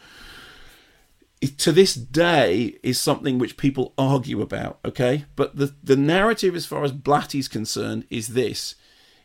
[1.58, 5.26] to this day is something which people argue about okay?
[5.36, 8.76] But the the narrative as far as blatty's concerned is this.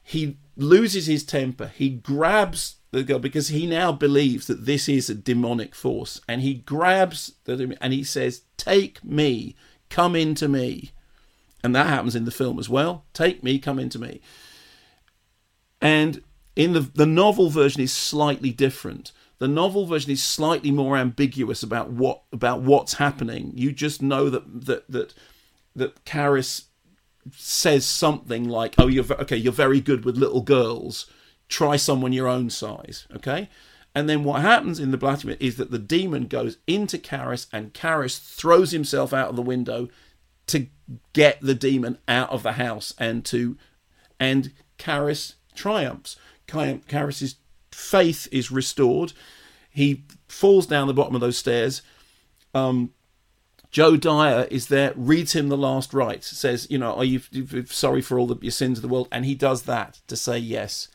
[0.02, 1.72] He loses his temper.
[1.74, 6.40] He grabs the girl because he now believes that this is a demonic force and
[6.40, 9.54] he grabs the and he says take me.
[9.90, 10.92] Come into me.
[11.62, 13.04] And that happens in the film as well.
[13.12, 13.58] Take me.
[13.58, 14.20] Come into me
[15.80, 16.22] and
[16.54, 21.62] in the the novel version is slightly different the novel version is slightly more ambiguous
[21.62, 23.52] about what about what's happening.
[23.54, 25.14] You just know that that that
[25.74, 26.64] that Karras
[27.32, 29.36] says something like, "Oh, you're okay.
[29.36, 31.06] You're very good with little girls.
[31.48, 33.50] Try someone your own size." Okay,
[33.94, 37.74] and then what happens in the Blatty is that the demon goes into Karras, and
[37.74, 39.88] Karras throws himself out of the window
[40.46, 40.68] to
[41.12, 43.58] get the demon out of the house, and to
[44.18, 46.16] and Karras triumphs.
[46.46, 47.36] Karras's
[47.72, 49.12] faith is restored.
[49.70, 51.82] He falls down the bottom of those stairs.
[52.54, 52.92] Um,
[53.70, 57.20] Joe Dyer is there, reads him the last rites, says, you know, are you
[57.66, 59.08] sorry for all the, your sins of the world?
[59.12, 60.88] And he does that to say yes.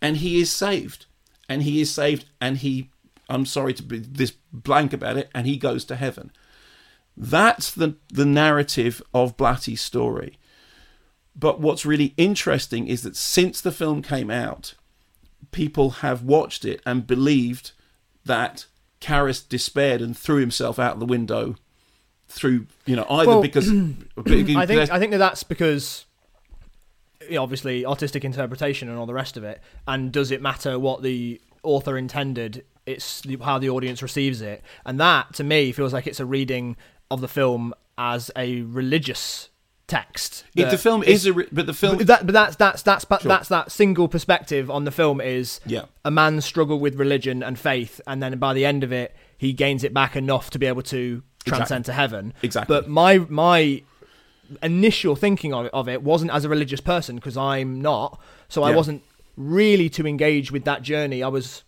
[0.00, 1.06] And he is saved.
[1.48, 2.26] And he is saved.
[2.40, 2.90] And he,
[3.28, 6.30] I'm sorry to be this blank about it, and he goes to heaven.
[7.16, 10.38] That's the, the narrative of Blatty's story.
[11.38, 14.74] But what's really interesting is that since the film came out,
[15.52, 17.72] people have watched it and believed
[18.24, 18.66] that
[19.00, 21.54] Karras despaired and threw himself out the window
[22.26, 23.68] through you know either Well, because
[24.18, 26.04] I think I think that that's because
[27.28, 29.60] you know, obviously artistic interpretation and all the rest of it.
[29.86, 32.64] And does it matter what the author intended?
[32.86, 36.76] It's how the audience receives it, and that to me feels like it's a reading
[37.10, 39.50] of the film as a religious
[39.88, 40.44] text.
[40.54, 43.22] If the film is a but the film but, that, but that's that's that's but
[43.22, 43.28] Sure.
[43.30, 45.86] that's that single perspective on the film is Yeah.
[46.04, 49.52] a man's struggle with religion and faith, and then by the end of it, he
[49.52, 52.34] gains it back enough to be able to transcend to heaven.
[52.42, 52.76] Exactly.
[52.76, 53.82] But my my
[54.62, 58.62] initial thinking of it, of it wasn't as a religious person because I'm not, so
[58.62, 59.02] I wasn't
[59.36, 61.22] really to engage with that journey.
[61.22, 61.64] I was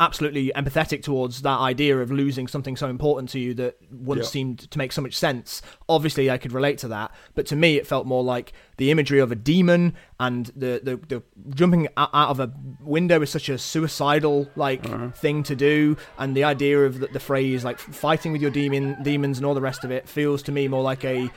[0.00, 4.24] absolutely empathetic towards that idea of losing something so important to you that once Yeah.
[4.26, 5.62] seemed to make so much sense.
[5.88, 9.20] Obviously, I could relate to that, but to me, it felt more like the imagery
[9.20, 11.22] of a demon and the the, the
[11.54, 15.10] jumping out of a window is such a suicidal like Uh-huh.
[15.10, 18.96] thing to do, and the idea of the, the phrase like fighting with your demon
[19.02, 21.30] demons and all the rest of it feels to me more like a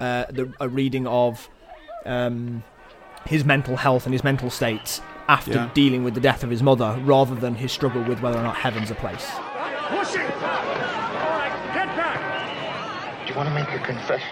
[0.00, 1.48] uh, the, a reading of
[2.04, 2.62] um,
[3.26, 5.68] his mental health and his mental states after Yeah.
[5.74, 8.56] dealing with the death of his mother, rather than his struggle with whether or not
[8.56, 9.30] heaven's a place.
[9.88, 10.20] Push it!
[10.20, 13.26] All right, get back!
[13.26, 14.28] Do you want to make a confession?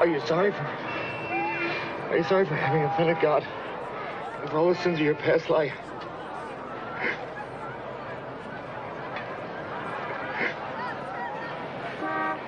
[0.00, 0.58] Are you sorry for...
[2.10, 3.46] Are you sorry for having offended God?
[4.40, 5.72] And for all the sins of your past life?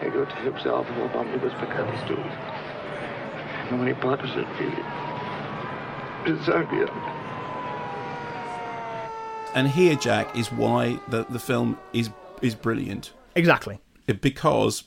[0.01, 2.17] He wrote to himself and about me was because too.
[2.17, 4.73] How many partners it feel?
[6.27, 6.91] It's Zambia.
[9.55, 12.11] and here Jack is why the the film is
[12.43, 13.79] is brilliant Exactly.
[14.07, 14.85] Because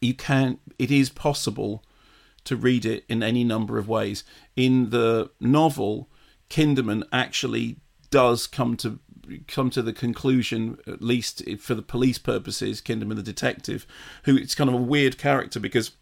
[0.00, 1.84] you can it is possible
[2.44, 4.24] to read it in any number of ways
[4.56, 6.08] in the novel
[6.50, 7.76] Kinderman actually
[8.10, 8.98] does come to
[9.46, 13.86] come to the conclusion at least for the police purposes Kinderman the detective
[14.24, 15.92] who it's kind of a weird character because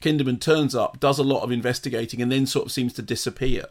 [0.00, 3.66] Kinderman turns up does a lot of investigating and then sort of seems to disappear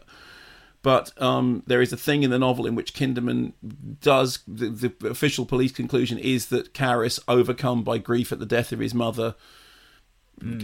[0.86, 3.54] but um, there is a thing in the novel in which Kinderman
[4.00, 8.70] does the, the official police conclusion is that Karras, overcome by grief at the death
[8.70, 9.34] of his mother,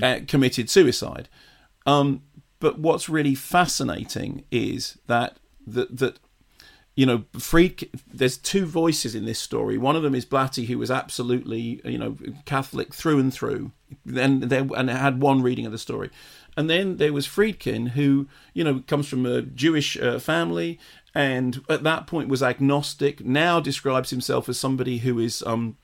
[0.01, 1.29] uh, committed suicide.
[1.87, 2.23] Um,
[2.61, 6.19] but what's really fascinating is that that that
[6.95, 7.89] you know Fried.
[8.13, 9.79] There's two voices in this story.
[9.79, 13.73] One of them is Blatty, who was absolutely you know Catholic through and through,
[14.15, 16.11] and there and had one reading of the story.
[16.55, 20.79] And then there was Friedkin, who you know comes from a Jewish uh, family,
[21.15, 23.25] and at that point was agnostic.
[23.25, 25.77] Now describes himself as somebody who is um,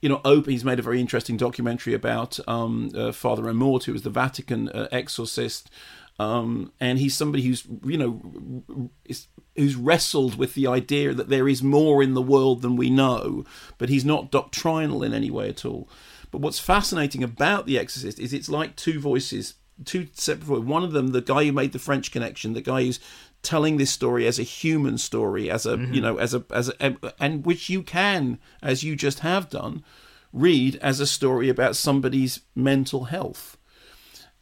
[0.00, 0.52] you know, open.
[0.52, 4.68] He's made a very interesting documentary about um, uh, Father Amorth, who was the Vatican
[4.68, 5.70] uh, exorcist.
[6.18, 11.48] Um, and he's somebody who's you know is, who's wrestled with the idea that there
[11.48, 13.44] is more in the world than we know,
[13.78, 15.88] but he's not doctrinal in any way at all.
[16.30, 19.54] But what's fascinating about The Exorcist is it's like two voices,
[19.84, 20.64] two separate voices.
[20.64, 23.00] One of them, the guy who made the French Connection, the guy who's
[23.42, 26.96] telling this story as a human story, as a you know, as a as a,
[27.20, 29.84] and which you can, as you just have done,
[30.32, 33.55] read as a story about somebody's mental health.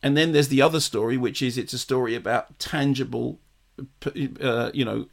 [0.04, 3.40] And then there's the other story, which is it's a story about tangible,
[4.38, 5.06] uh, you know,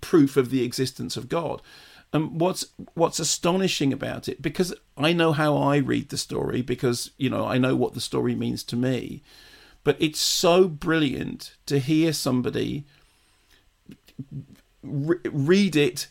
[0.00, 1.60] proof of the existence of God.
[2.12, 7.10] And what's what's astonishing about it, because I know how I read the story, because
[7.18, 9.20] you know I know what the story means to me,
[9.82, 12.84] but it's so brilliant to hear somebody
[14.84, 16.06] re- read it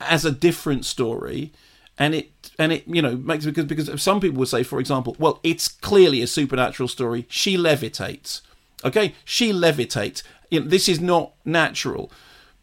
[0.00, 1.52] as a different story
[1.98, 5.14] and it and it you know makes because because some people would say for example
[5.18, 7.26] well it's clearly a supernatural story.
[7.28, 8.40] She levitates.
[8.84, 9.14] Okay?
[9.24, 10.22] She levitates.
[10.50, 12.10] You know, this is not natural.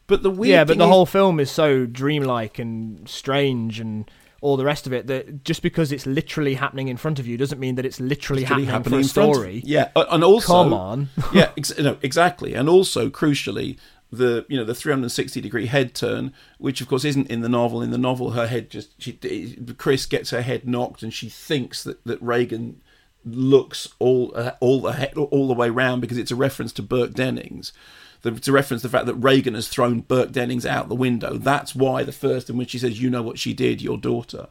[0.08, 4.10] But the weird yeah but the is, whole film is so dreamlike and strange and
[4.42, 7.38] all the rest of it that just because it's literally happening in front of you
[7.38, 9.62] doesn't mean that it's literally, happening, happening for a in front of- story.
[9.64, 11.10] Yeah and also come on.
[11.34, 12.54] Yeah ex- no, exactly.
[12.56, 13.78] And also crucially
[14.12, 17.82] the you know the 360 degree head turn which of course isn't in the novel.
[17.82, 19.14] In the novel her head just she
[19.78, 22.82] chris gets her head knocked and she thinks that that regan
[23.26, 26.82] looks all uh, all the head, all the way round because it's a reference to
[26.82, 27.72] burke dennings.
[28.24, 31.38] It's a reference to the fact that regan has thrown burke dennings out the window.
[31.38, 34.48] That's why the first in which she says you know what she did your daughter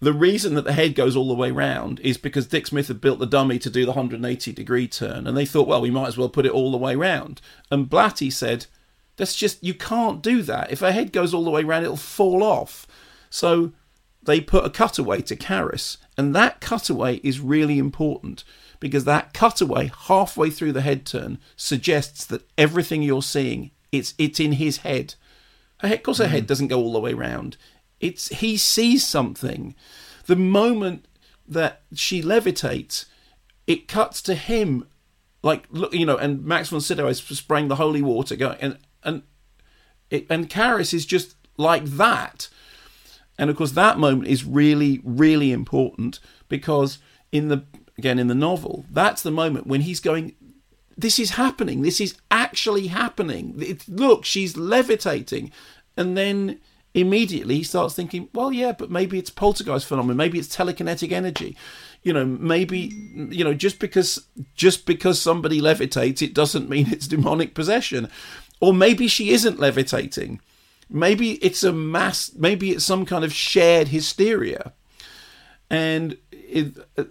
[0.00, 3.00] the reason that the head goes all the way round is because Dick Smith had
[3.00, 6.08] built the dummy to do the 180 degree turn, and they thought, well, we might
[6.08, 7.40] as well put it all the way round.
[7.70, 8.66] And Blatty said,
[9.16, 10.70] that's just, you can't do that.
[10.70, 12.86] If a head goes all the way round, it'll fall off.
[13.30, 13.72] So
[14.22, 18.44] they put a cutaway to Karras, and that cutaway is really important
[18.78, 24.38] because that cutaway halfway through the head turn suggests that everything you're seeing, it's, it's
[24.38, 25.14] in his head.
[25.80, 26.46] Of course, her head mm.
[26.46, 27.56] doesn't go all the way round
[28.00, 29.74] it's he sees something.
[30.26, 31.06] The moment
[31.48, 33.06] that she levitates,
[33.66, 34.86] it cuts to him,
[35.42, 38.78] like look, you know, and Max von Sydow is spraying the holy water, going and
[39.02, 39.22] and
[40.10, 42.48] it, and Karras is just like that.
[43.38, 46.98] And of course, that moment is really, really important because
[47.32, 47.64] in the
[47.98, 50.34] again in the novel, that's the moment when he's going.
[50.98, 51.82] This is happening.
[51.82, 53.54] This is actually happening.
[53.58, 55.52] It, look, she's levitating,
[55.94, 56.58] and then
[56.96, 61.56] immediately he starts thinking, well, yeah, but maybe it's poltergeist phenomenon, maybe it's telekinetic energy.
[62.02, 62.78] You know, maybe
[63.30, 68.08] you know, just because just because somebody levitates, it doesn't mean it's demonic possession.
[68.60, 70.40] Or maybe she isn't levitating.
[70.88, 74.72] Maybe it's a mass maybe it's some kind of shared hysteria.
[75.68, 77.04] And it, uh,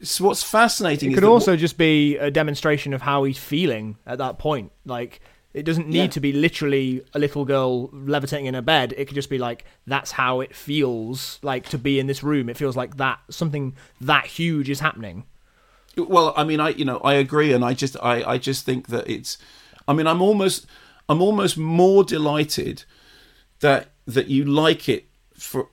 [0.00, 4.18] so what's fascinating it could also just be a demonstration of how he's feeling at
[4.18, 4.70] that point.
[4.84, 5.20] Like
[5.56, 6.06] it doesn't need Yeah.
[6.08, 8.92] to be literally a little girl levitating in a bed.
[8.96, 12.48] It could just be like that's how it feels like to be in this room.
[12.48, 15.24] It feels like that something that huge is happening.
[15.96, 18.88] Well, I mean, I you know I agree, and I just I I just think
[18.88, 19.38] that it's.
[19.88, 20.66] I mean, I'm almost
[21.08, 22.84] I'm almost more delighted
[23.60, 25.68] that that you like it for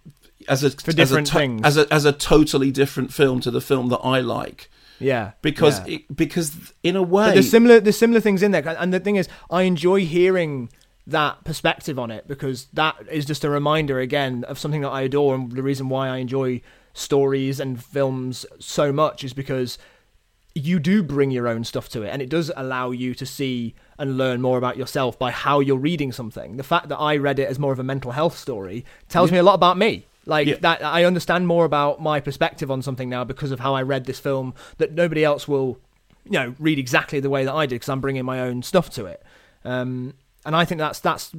[0.47, 1.61] as a For different as a, things.
[1.65, 4.69] as a as a totally different film to the film that I like
[4.99, 5.95] Yeah, because yeah.
[5.95, 8.99] it, because in a way But there's similar there's similar things in there, and the
[8.99, 10.69] thing is, I enjoy hearing
[11.05, 15.01] that perspective on it because that is just a reminder again of something that I
[15.01, 16.61] adore, and the reason why I enjoy
[16.93, 19.77] stories and films so much is because
[20.55, 23.73] you do bring your own stuff to it, and it does allow you to see
[23.97, 26.57] and learn more about yourself by how you're reading something.
[26.57, 29.37] The fact that I read it as more of a mental health story tells me
[29.37, 30.05] a lot about me.
[30.25, 30.55] Like Yeah.
[30.61, 34.05] that, I understand more about my perspective on something now because of how I read
[34.05, 35.79] this film that nobody else will,
[36.25, 38.89] you know, read exactly the way that I did because I'm bringing my own stuff
[38.91, 39.21] to it.
[39.65, 40.13] Um,
[40.45, 41.31] and I think that's that's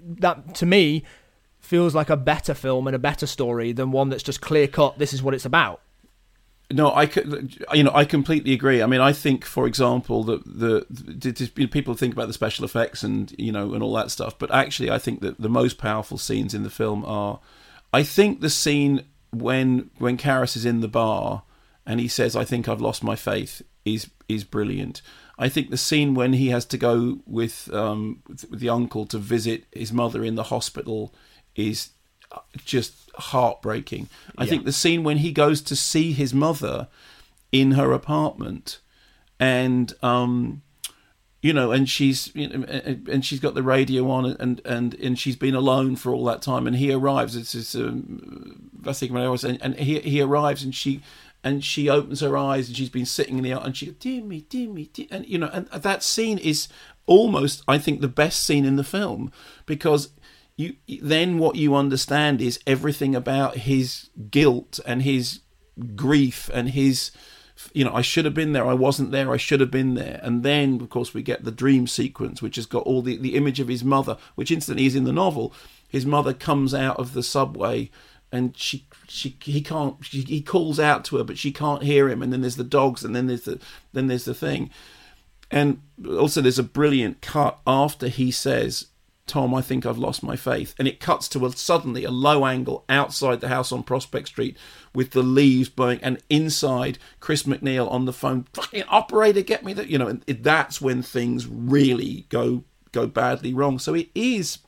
[0.00, 1.04] that to me
[1.60, 4.98] feels like a better film and a better story than one that's just clear cut.
[4.98, 5.80] This is what it's about.
[6.70, 8.82] No, I could, you know, I completely agree.
[8.82, 12.62] I mean, I think, for example, that the, the, the people think about the special
[12.64, 15.78] effects and you know and all that stuff, but actually, I think that the most
[15.78, 17.40] powerful scenes in the film are,
[17.92, 21.42] I think the scene when when Karras is in the bar
[21.86, 25.00] and he says, "I think I've lost my faith," is is brilliant.
[25.38, 29.18] I think the scene when he has to go with um, with the uncle to
[29.18, 31.14] visit his mother in the hospital
[31.54, 31.90] is
[32.64, 34.08] just heartbreaking.
[34.36, 34.50] I Yeah.
[34.50, 36.88] think the scene when he goes to see his mother
[37.52, 38.80] in her apartment
[39.40, 40.60] and um
[41.40, 42.64] you know and she's you know,
[43.10, 46.42] and she's got the radio on and and and she's been alone for all that
[46.42, 51.00] time and he arrives it's this um, and, and he he arrives and she
[51.44, 54.22] and she opens her eyes and she's been sitting in the and she goes, "Dear
[54.22, 56.68] me, dear me," dear, and you know, and that scene is
[57.06, 59.32] almost, I think, the best scene in the film
[59.66, 60.10] because
[60.56, 65.40] you then what you understand is everything about his guilt and his
[65.94, 67.12] grief and his
[67.72, 70.20] you know, I should have been there, I wasn't there, I should have been there.
[70.22, 73.34] And then, of course, we get the dream sequence, which has got all the, the
[73.34, 75.52] image of his mother, which instantly is in the novel.
[75.88, 77.90] His mother comes out of the subway
[78.30, 82.10] and she she he can't she, he calls out to her but she can't hear
[82.10, 83.58] him and then there's the dogs and then there's the
[83.94, 84.70] then there's the thing
[85.50, 88.88] and also there's a brilliant cut after he says
[89.28, 90.74] Tom, I think I've lost my faith.
[90.78, 94.56] And it cuts to a suddenly a low angle outside the house on Prospect Street
[94.94, 99.72] with the leaves blowing, and inside Chris MacNeil on the phone, fucking operator, get me
[99.74, 103.78] that, you know, and it, that's when things really go go badly wrong.
[103.78, 104.58] So it is.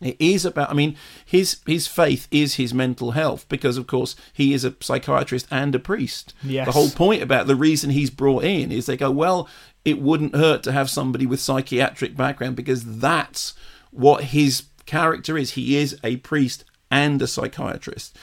[0.00, 0.70] It is about.
[0.70, 4.76] I mean, his his faith is his mental health because, of course, he is a
[4.80, 6.34] psychiatrist and a priest.
[6.44, 6.66] Yes.
[6.66, 9.48] The whole point about the reason he's brought in is they go, well,
[9.84, 13.54] it wouldn't hurt to have somebody with psychiatric background because that's
[13.98, 15.52] what his character is.
[15.52, 18.16] He is a priest and a psychiatrist,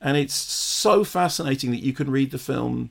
[0.00, 2.90] and it's so fascinating that you can read the film.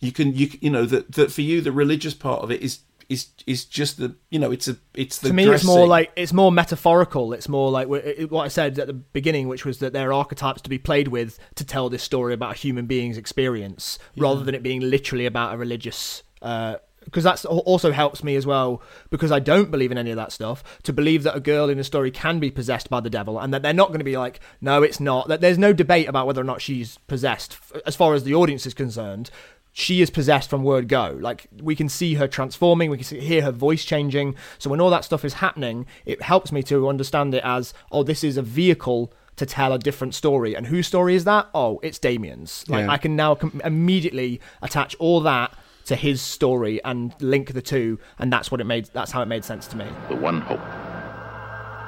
[0.00, 2.80] You can you you know that that for you the religious part of it is
[3.08, 5.54] is is just the you know it's a it's the to me dressing.
[5.68, 9.48] it's more like it's more metaphorical it's more like what i said at the beginning
[9.48, 12.54] which was that there are archetypes to be played with to tell this story about
[12.54, 14.24] a human being's experience Yeah.
[14.24, 16.76] rather than it being literally about a religious uh
[17.08, 20.30] because that's also helps me as well because I don't believe in any of that
[20.30, 23.38] stuff to believe that a girl in a story can be possessed by the devil
[23.38, 26.08] and that they're not going to be like no it's not that there's no debate
[26.08, 27.56] about whether or not she's possessed
[27.86, 29.30] as far as the audience is concerned
[29.72, 31.16] she is possessed from word go.
[31.20, 34.34] Like we can see her transforming, we can see, hear her voice changing.
[34.58, 38.02] So when all that stuff is happening, it helps me to understand it as, oh,
[38.02, 40.54] this is a vehicle to tell a different story.
[40.54, 41.48] And whose story is that?
[41.54, 42.64] Oh, it's Damien's.
[42.68, 42.90] Like Yeah.
[42.90, 45.56] I can now com- immediately attach all that
[45.88, 48.90] to his story and link the two, and that's what it made.
[48.92, 49.86] That's how it made sense to me.
[50.10, 50.60] The one hope.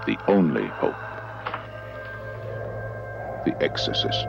[0.06, 0.96] The only hope.
[3.44, 4.28] The Exorcist.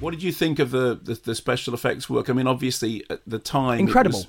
[0.00, 2.28] What did you think of the, the the special effects work?
[2.30, 4.24] I mean, obviously at the time, Incredible.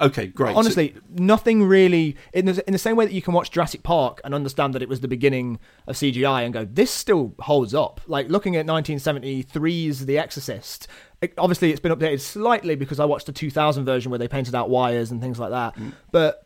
[0.00, 0.52] okay, great.
[0.52, 3.82] So- Honestly, nothing really in the, in the same way that you can watch Jurassic
[3.82, 7.74] Park and understand that it was the beginning of CGI and go, this still holds
[7.74, 8.00] up.
[8.06, 10.88] Like looking at 1973's The Exorcist.
[11.22, 14.54] It, obviously, it's been updated slightly because I watched the 2000 version where they painted
[14.54, 15.74] out wires and things like that.
[15.76, 15.92] Mm.
[16.12, 16.42] But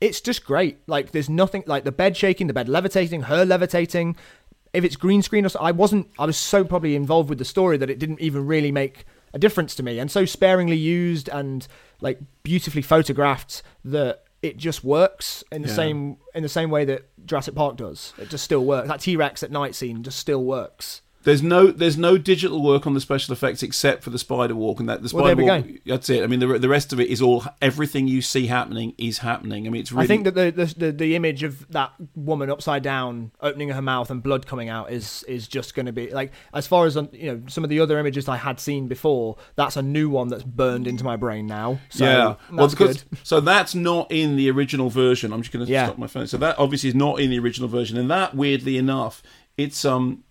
[0.00, 0.78] it's just great.
[0.86, 4.16] Like there's nothing like the bed shaking, the bed levitating, her levitating.
[4.72, 6.08] If it's green screen or so, I wasn't.
[6.18, 9.04] I was so probably involved with the story that it didn't even really make
[9.34, 11.66] a difference to me, and so sparingly used and
[12.00, 15.74] like beautifully photographed that it just works in the Yeah.
[15.74, 18.12] same in the same way that Jurassic Park does.
[18.18, 18.88] It just still works.
[18.88, 21.02] That T Rex at night scene just still works.
[21.28, 24.80] There's no there's no digital work on the special effects except for the spider walk
[24.80, 25.80] and that the spider there we walk.
[25.84, 26.22] That's it.
[26.22, 29.66] I mean, the the rest of it is all everything you see happening is happening.
[29.66, 30.04] I mean, it's really.
[30.04, 33.82] I think that the, the the the image of that woman upside down, opening her
[33.82, 36.96] mouth and blood coming out, is is just going to be like as far as
[37.12, 39.36] you know some of the other images I had seen before.
[39.54, 41.78] That's a new one that's burned into my brain now.
[41.90, 43.18] So yeah, that's well, because good.
[43.22, 45.34] so that's not in the original version.
[45.34, 45.84] I'm just going to Yeah.
[45.88, 46.26] stop my phone.
[46.26, 49.22] So that obviously is not in the original version, and that weirdly enough,
[49.58, 50.24] it's um,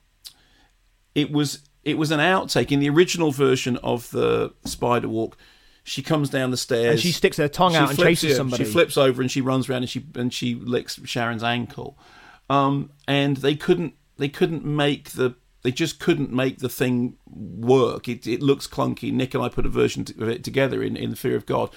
[1.18, 5.36] it was it was an outtake in the original version of the Spider Walk.
[5.84, 8.66] She comes down the stairs And she sticks her tongue out and chases somebody.
[8.66, 11.98] She flips over and she runs around and she and she licks Sharon's ankle.
[12.50, 18.08] Um, and they couldn't they couldn't make the they just couldn't make the thing work.
[18.08, 19.12] It it looks clunky.
[19.12, 21.72] Nick and I put a version of it together in in the Fear of God.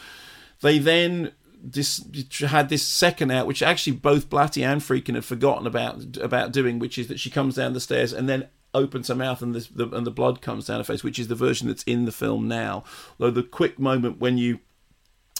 [0.60, 1.32] They then
[1.62, 2.04] this
[2.40, 6.78] had this second out, which actually both Blatty and Friedkin had forgotten about about doing,
[6.78, 9.68] which is that she comes down the stairs and then opens her mouth and the,
[9.74, 12.12] the and the blood comes down her face, which is the version that's in the
[12.12, 12.84] film now.
[13.18, 14.60] Though the quick moment when you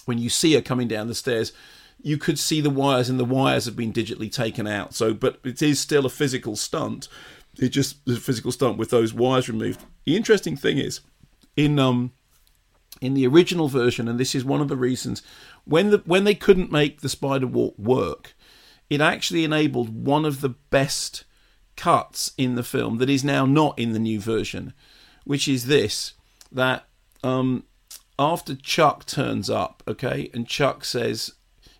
[0.05, 1.53] when you see her coming down the stairs,
[2.03, 4.95] you could see the wires, and the wires have been digitally taken out.
[4.95, 7.09] So, but it is still a physical stunt.
[7.59, 9.85] It just a physical stunt with those wires removed.
[10.05, 11.01] The interesting thing is,
[11.57, 12.13] in um,
[13.01, 15.23] in the original version, and this is one of the reasons
[15.65, 18.35] when the when they couldn't make the spider walk work,
[18.89, 21.25] it actually enabled one of the best
[21.81, 24.75] cuts in the film that is now not in the new version,
[25.25, 26.13] which is this
[26.53, 26.85] that
[27.25, 27.65] um,
[28.19, 31.33] after Chuck turns up, okay, and Chuck says,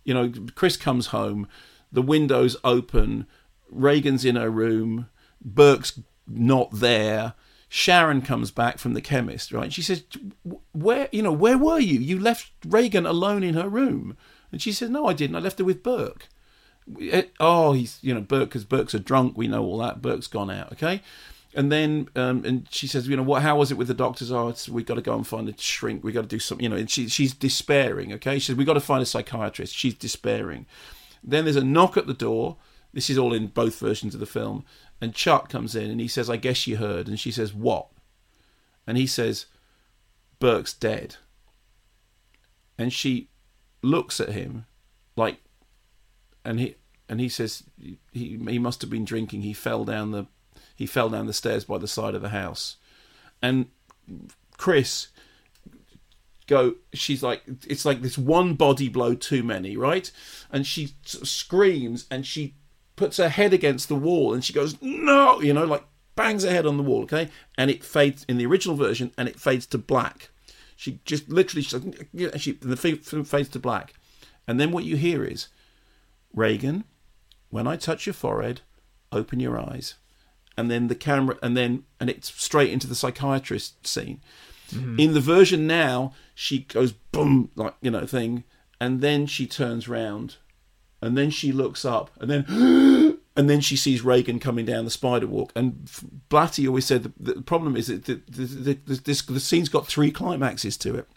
[0.03, 1.47] you know, Chris comes home,
[1.93, 3.27] the windows open,
[3.69, 5.11] Regan's in her room,
[5.45, 7.35] Burke's not there.
[7.69, 9.71] Sharon comes back from the chemist, right?
[9.71, 10.03] She says,
[10.73, 12.01] "Where, you know, where were you?
[12.01, 14.17] You left Regan alone in her room."
[14.51, 15.37] And she says, "No, I didn't.
[15.37, 16.29] I left her with Burke."
[16.99, 19.37] It- oh, he's, you know, Burke because Burke's a drunk.
[19.37, 20.03] We know all that.
[20.03, 21.03] Burke's gone out, okay.
[21.55, 23.43] And then, um, and she says, you know, what?
[23.43, 24.31] How was it with the doctors?
[24.31, 26.05] Oh, it's, we got to go and find a shrink.
[26.05, 26.77] We got to do something, you know.
[26.77, 28.13] And she, she's despairing.
[28.15, 29.75] Okay, she says, we got to find a psychiatrist.
[29.75, 30.67] She's despairing.
[31.25, 32.57] Then there's a knock at the door.
[32.93, 34.65] This is all in both versions of the film.
[35.01, 37.09] And Chuck comes in and he says, I guess you heard.
[37.09, 37.89] And she says, What?
[38.87, 39.47] And he says,
[40.39, 41.17] Burke's dead.
[42.79, 43.29] And she
[43.83, 44.67] looks at him
[45.17, 45.39] like,
[46.45, 46.77] and he
[47.11, 47.65] and he says
[48.13, 49.43] he he must have been drinking.
[49.43, 50.27] He fell down the
[50.77, 52.77] he fell down the stairs by the side of the house,
[53.43, 53.67] and
[54.57, 55.09] Chris
[56.47, 60.11] go she's like it's like this one body blow too many right?
[60.53, 62.55] And she screams and she
[62.95, 65.85] puts her head against the wall and she goes no you know like
[66.17, 67.29] bangs her head on the wall okay?
[67.59, 70.31] And it fades in the original version and it fades to black.
[70.77, 73.95] She just literally she, she the film fades to black.
[74.47, 75.49] And then what you hear is
[76.33, 76.85] regan
[77.51, 78.63] when i touch your forehead
[79.13, 79.95] open your eyes.
[80.57, 84.21] And then the camera and then and it's straight into the psychiatrist scene.
[84.73, 85.01] Mm-hmm.
[85.01, 88.45] In the version now, she goes boom, like, you know, thing,
[88.81, 90.37] and then she turns round,
[91.03, 94.91] and then she looks up, and then, and then she sees Regan coming down the
[94.91, 95.51] spider walk.
[95.57, 95.87] And
[96.29, 99.69] Blatty always said the, the problem is that the, the, the, the, this, the scene's
[99.69, 101.09] got three climaxes to it.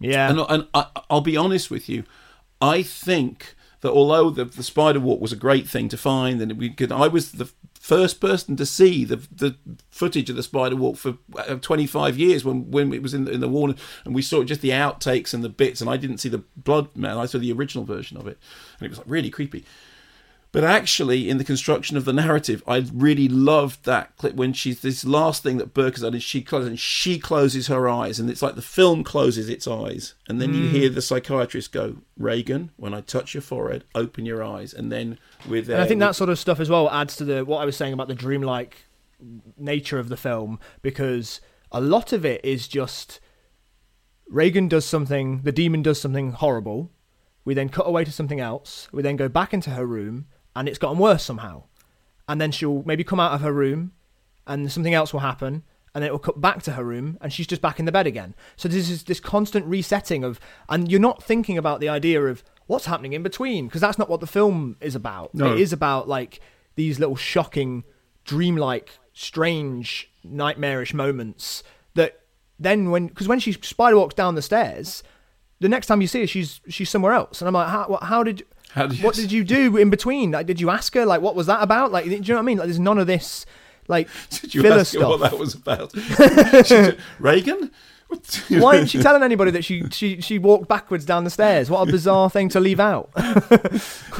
[0.00, 0.30] Yeah.
[0.30, 2.04] And, and I, I'll be honest with you,
[2.62, 6.58] I think that although the, the spider walk was a great thing to find, and
[6.58, 9.56] we could, I was the first person to see the the
[9.90, 13.32] footage of the spider walk for uh, 25 years when when it was in the,
[13.32, 13.74] in the Warner,
[14.04, 16.96] and we saw just the outtakes and the bits, and I didn't see the blood
[16.96, 17.18] man.
[17.18, 18.38] I saw the original version of it,
[18.78, 19.64] and it was like really creepy.
[20.52, 24.80] But actually, in the construction of the narrative, I really loved that clip when she's
[24.82, 28.20] this last thing that Burke has done is she closes and she closes her eyes,
[28.20, 30.72] and it's like the film closes its eyes, and then you Mm.
[30.72, 35.18] hear the psychiatrist go, "Regan, when I touch your forehead, open your eyes," and then
[35.48, 37.58] with And I think uh, that sort of stuff as well adds to the what
[37.62, 38.84] I was saying about the dreamlike
[39.56, 41.40] nature of the film because
[41.70, 43.20] a lot of it is just
[44.28, 46.90] Regan does something, the demon does something horrible.
[47.44, 48.88] We then cut away to something else.
[48.92, 51.64] We then go back into her room, and it's gotten worse somehow.
[52.28, 53.92] And then she'll maybe come out of her room,
[54.46, 57.32] and something else will happen, and then it will cut back to her room, and
[57.32, 58.34] she's just back in the bed again.
[58.56, 62.42] So this is this constant resetting of, and you're not thinking about the idea of
[62.66, 65.34] what's happening in between, because that's not what the film is about.
[65.34, 65.52] No.
[65.52, 66.40] It is about like
[66.76, 67.84] these little shocking,
[68.24, 71.62] dreamlike, strange, nightmarish moments
[71.94, 72.20] that
[72.58, 75.02] then when because when she spider walks down the stairs,
[75.60, 78.04] the next time you see her, she's she's somewhere else, and I'm like, how, what,
[78.04, 78.46] how did How did
[78.76, 80.30] you- what did you do in between?
[80.32, 81.92] Like, did you ask her like what was that about?
[81.92, 82.58] Like, do you know what I mean?
[82.58, 83.46] Like, there's none of this
[83.88, 85.08] like Did you filler ask her stuff.
[85.20, 85.92] what that was about?
[87.18, 87.70] Regan?
[88.50, 91.70] Why isn't she telling anybody that she, she, she walked backwards down the stairs?
[91.70, 93.10] What a bizarre thing to leave out.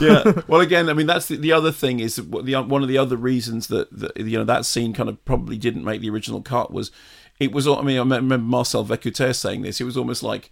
[0.00, 0.32] yeah.
[0.48, 2.96] Well, again, I mean, that's the, the other thing is the uh, one of the
[2.96, 6.40] other reasons that, that you know that scene kind of probably didn't make the original
[6.40, 6.90] cut was
[7.38, 7.68] it was.
[7.68, 9.78] I mean, I remember Marcel Vercoutere saying this.
[9.78, 10.50] It was almost like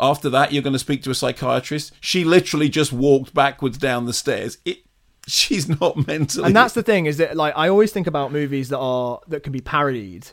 [0.00, 1.92] after that you're going to speak to a psychiatrist.
[2.00, 4.58] She literally just walked backwards down the stairs.
[4.64, 4.78] It.
[5.26, 6.46] She's not mentally.
[6.46, 9.42] and that's the thing is that like I always think about movies that are that
[9.42, 10.28] can be parodied,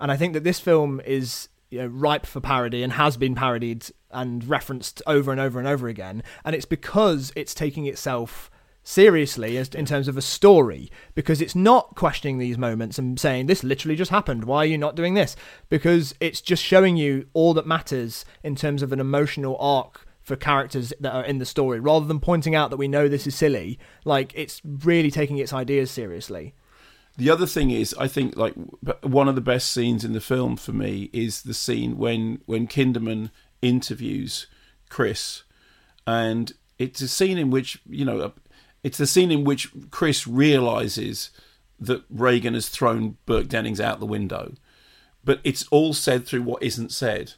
[0.00, 3.34] and I think that this film is you know, ripe for parody and has been
[3.34, 6.22] parodied and referenced over and over and over again.
[6.44, 8.50] And it's because it's taking itself
[8.84, 13.46] seriously as in terms of a story because it's not questioning these moments and saying
[13.46, 14.44] this literally just happened.
[14.44, 15.36] Why are you not doing this?
[15.68, 20.36] Because it's just showing you all that matters in terms of an emotional arc for
[20.36, 23.34] characters that are in the story rather than pointing out that we know this is
[23.34, 23.78] silly.
[24.04, 26.54] Like it's really taking its ideas seriously.
[27.18, 28.54] The other thing is, I think like
[29.02, 32.66] one of the best scenes in the film for me is the scene when when
[32.66, 33.30] Kinderman
[33.60, 34.46] interviews
[34.88, 35.42] Chris,
[36.06, 38.32] and it's a scene in which you know
[38.82, 41.30] it's the scene in which Chris realizes
[41.78, 44.54] that Regan has thrown Burke Dennings out the window,
[45.24, 47.34] but it's all said through what isn't said.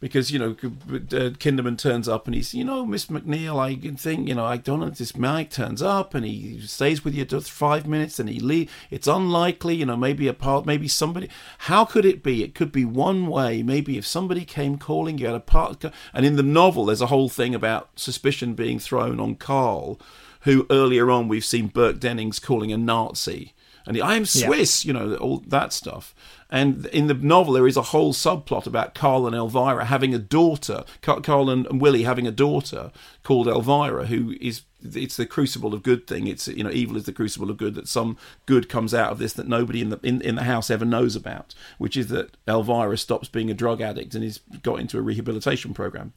[0.00, 4.28] Because you know Kinderman turns up and he's you know Miss MacNeil, I can think
[4.28, 7.50] you know I don't know this Mike turns up and he stays with you just
[7.50, 11.28] five minutes and he leave it's unlikely you know maybe a part maybe somebody
[11.58, 12.44] how could it be?
[12.44, 13.64] It could be one way.
[13.64, 15.84] Maybe if somebody came calling you at a part
[16.14, 19.98] and in the novel there's a whole thing about suspicion being thrown on Carl
[20.42, 23.54] who earlier on we've seen Burke Dennings calling a Nazi
[23.86, 24.88] and I am Swiss yeah.
[24.88, 26.14] you know all that stuff
[26.50, 30.18] and in the novel, there is a whole subplot about Carl and Elvira having a
[30.18, 32.90] daughter, Carl and, Willie having a daughter
[33.22, 36.26] called Elvira, who is it's the crucible of good thing.
[36.26, 37.74] It's you know evil is the crucible of good.
[37.74, 38.16] That some
[38.46, 41.14] good comes out of this that nobody in the in, in the house ever knows
[41.14, 45.02] about, which is that Elvira stops being a drug addict and is got into a
[45.02, 46.14] rehabilitation program.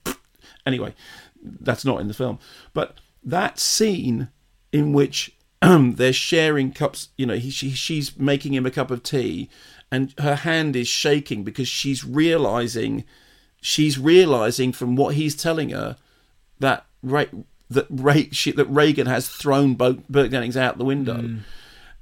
[0.65, 0.93] Anyway,
[1.43, 2.39] that's not in the film,
[2.73, 4.29] but that scene
[4.71, 7.09] in which they're sharing cups.
[7.17, 9.49] You know, he, she, she's making him a cup of tea,
[9.91, 13.03] and her hand is shaking because she's realizing
[13.61, 15.95] she's realizing from what he's telling her
[16.59, 17.27] that Ray,
[17.69, 21.17] that Ray, she, that Regan has thrown Burke Dennings out the window.
[21.17, 21.39] Mm.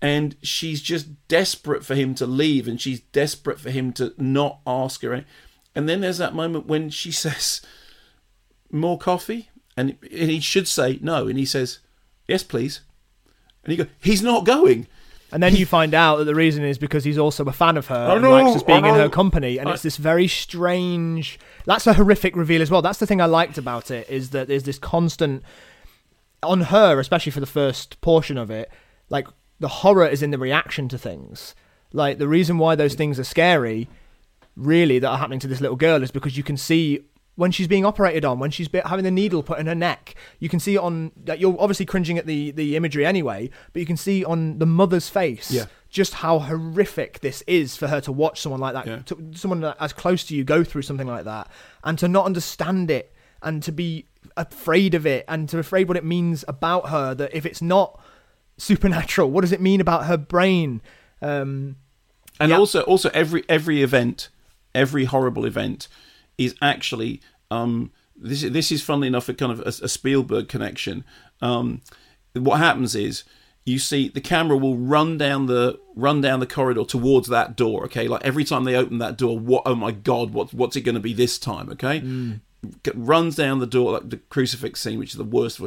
[0.02, 4.60] And she's just desperate for him to leave, and she's desperate for him to not
[4.66, 5.26] ask her.
[5.76, 7.62] And then there's that moment when she says,
[8.72, 9.50] "More coffee,"
[9.80, 11.80] and, and he should say no, and he says,
[12.28, 12.82] "Yes, please."
[13.64, 14.88] And he goes, "He's not going."
[15.32, 17.88] And then you find out that the reason is because he's also a fan of
[17.88, 19.60] her oh, and no, likes just being in her company.
[19.60, 21.40] And I, it's this very strange.
[21.66, 22.82] That's a horrific reveal as well.
[22.82, 25.44] That's the thing I liked about it is that there's this constant
[26.42, 28.72] on her, especially for the first portion of it.
[29.10, 29.28] Like
[29.60, 31.54] the horror is in the reaction to things.
[31.94, 33.88] Like the reason why those things are scary,
[34.56, 37.04] really, that are happening to this little girl is because you can see
[37.40, 40.50] when she's being operated on, when she's having the needle put in her neck, you
[40.50, 43.96] can see on that you're obviously cringing at the the imagery anyway, but you can
[43.96, 45.68] see on the mother's face yeah.
[45.90, 49.00] just how horrific this is for her to watch someone like that, yeah.
[49.06, 51.48] to, someone as close to you go through something like that,
[51.86, 55.88] and to not understand it and to be afraid of it and to be afraid
[55.88, 57.16] what it means about her.
[57.16, 58.02] That if it's not
[58.58, 60.82] supernatural, what does it mean about her brain?
[61.22, 61.78] Um,
[62.38, 62.58] and yeah.
[62.58, 64.28] also, also every every event,
[64.76, 65.88] every horrible event
[66.40, 67.22] is actually
[67.52, 68.42] um, this.
[68.42, 71.04] This is funnily enough a kind of a, a Spielberg connection.
[71.42, 71.82] Um,
[72.34, 73.24] what happens is
[73.66, 77.84] you see the camera will run down the run down the corridor towards that door.
[77.86, 79.64] Okay, like every time they open that door, what?
[79.66, 81.70] Oh my God, what what's it going to be this time?
[81.70, 82.40] Okay, mm.
[82.96, 85.62] runs down the door like the crucifix scene, which is the worst.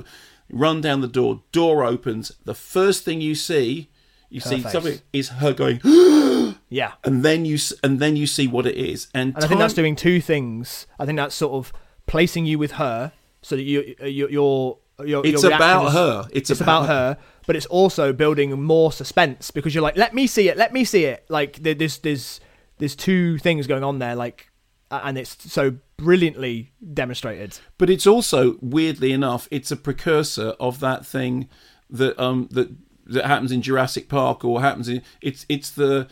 [0.51, 1.43] Run down the door.
[1.53, 2.33] Door opens.
[2.45, 3.89] The first thing you see,
[4.29, 4.73] you her see face.
[4.73, 5.81] something is her going.
[6.68, 9.44] Yeah, and then you and then you see what it is, and, and time...
[9.44, 10.86] I think that's doing two things.
[10.98, 11.72] I think that's sort of
[12.07, 16.28] placing you with her, so that you you're, you're your, it's your about is, her.
[16.32, 20.14] It's, it's about, about, her, but it's also building more suspense because you're like, let
[20.14, 21.24] me see it, let me see it.
[21.28, 22.40] Like there's there's
[22.78, 24.50] there's two things going on there, like,
[24.90, 27.59] and it's so brilliantly demonstrated.
[27.78, 31.48] But it's also weirdly enough, it's a precursor of that thing
[31.90, 32.74] that um that
[33.07, 36.09] that happens in Jurassic Park or happens in it's it's the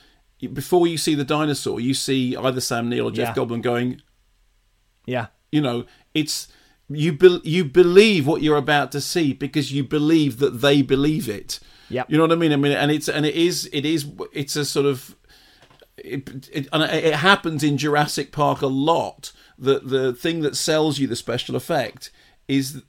[0.48, 3.42] before you see the dinosaur, you see either Sam Neill or Jeff yeah.
[3.42, 4.02] Goldblum going.
[5.06, 5.26] Yeah.
[5.52, 5.84] You know,
[6.14, 6.48] it's
[6.88, 11.28] you be, you believe what you're about to see because you believe that they believe
[11.28, 11.60] it.
[11.88, 12.04] Yeah.
[12.08, 12.52] You know what I mean?
[12.52, 15.16] I mean, and it's and it is it is it's a sort of
[15.98, 19.32] it, it, and it happens in Jurassic Park a lot.
[19.58, 22.10] That the thing that sells you the special effect
[22.48, 22.82] is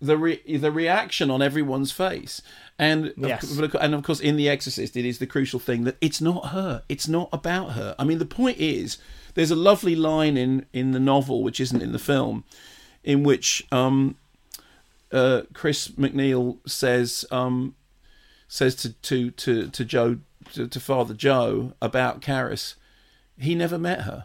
[0.00, 2.42] the re- the reaction on everyone's face.
[2.80, 3.58] And yes.
[3.58, 6.46] of, and of course, in The Exorcist, it is the crucial thing that it's not
[6.46, 6.82] her.
[6.88, 7.94] It's not about her.
[7.98, 8.96] I mean, the point is,
[9.34, 12.42] there's a lovely line in in the novel, which isn't in the film,
[13.04, 14.16] in which um,
[15.12, 17.74] uh, Chris MacNeil says um,
[18.48, 20.16] says to to to to Joe
[20.54, 22.76] to, to Father Joe about Karras.
[23.38, 24.24] He never met her.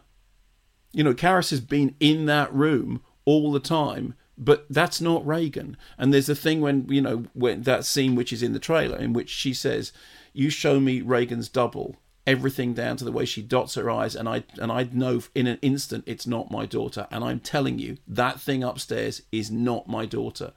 [0.93, 5.77] You know, Karras has been in that room all the time but that's not Regan.
[5.97, 8.97] And there's a thing when you know when that scene which is in the trailer
[8.97, 9.91] in which she says,
[10.33, 14.27] "You show me Regan's double." Everything down to the way she dots her eyes, and
[14.27, 17.07] I and I know in an instant it's not my daughter.
[17.11, 20.51] And I'm telling you, that thing upstairs is not my daughter.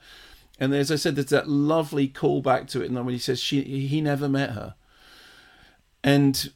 [0.59, 3.39] And as I said, there's that lovely callback to it, and then when he says
[3.39, 4.73] she he never met her,
[6.03, 6.51] and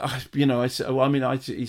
[0.00, 1.66] I, you know, I said, well, I mean, I, he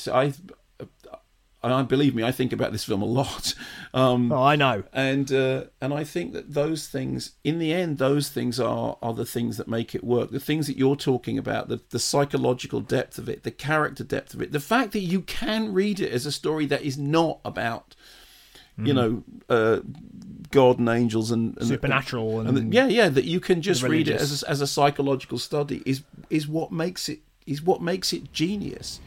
[1.63, 3.53] said, I, I believe me, I think about this film a lot.
[3.93, 7.97] Um, oh, I know, and uh, and I think that those things, in the end,
[7.97, 10.29] those things are are the things that make it work.
[10.29, 14.33] The things that you're talking about, the the psychological depth of it, the character depth
[14.35, 17.39] of it, the fact that you can read it as a story that is not
[17.43, 17.95] about,
[18.77, 19.79] you know, uh,
[20.51, 24.09] God and angels and, and Supernatural and, and yeah, yeah, that you can just read
[24.09, 28.13] it as a, as a psychological study is is what makes it is what makes
[28.13, 28.99] it genius.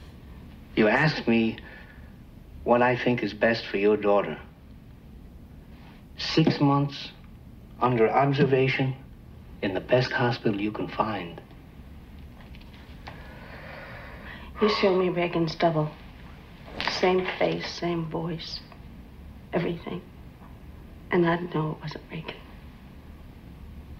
[0.75, 1.59] You ask me
[2.65, 4.39] what I think is best for your daughter.
[6.19, 7.11] Six months
[7.81, 8.95] under observation
[9.63, 11.41] in the best hospital you can find.
[14.61, 15.91] You show me Regan's double.
[16.91, 18.61] Same face, same voice,
[19.53, 20.03] everything.
[21.11, 22.37] And I'd know it wasn't Regan.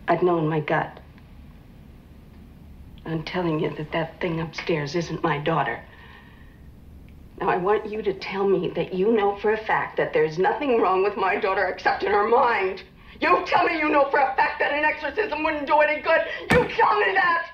[0.07, 1.01] I'd know in my gut.
[3.07, 5.83] I'm telling you that that thing upstairs isn't my daughter.
[7.41, 10.39] Now, I want you to tell me that you know for a fact that there's
[10.39, 12.83] nothing wrong with my daughter except in her mind.
[13.21, 16.21] You tell me you know for a fact that an exorcism wouldn't do any good.
[16.51, 17.51] You tell me that!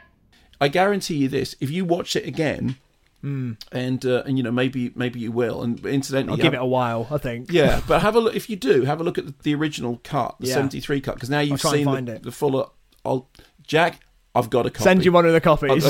[0.60, 2.76] I guarantee you this: if you watch it again,
[3.22, 6.60] and uh, and you know maybe maybe you will, and incidentally, I'll give have- it
[6.64, 7.06] a while.
[7.10, 7.50] I think.
[7.52, 8.34] Yeah, but have a look.
[8.34, 10.54] If you do, have a look at the, the original cut, the Yeah.
[10.54, 12.22] '73 cut, because now you've try and seen find the, it.
[12.24, 12.66] the fuller.
[13.04, 13.28] I'll
[13.64, 14.00] Jack.
[14.36, 14.84] I've got a copy.
[14.84, 15.84] Send you one of the copies.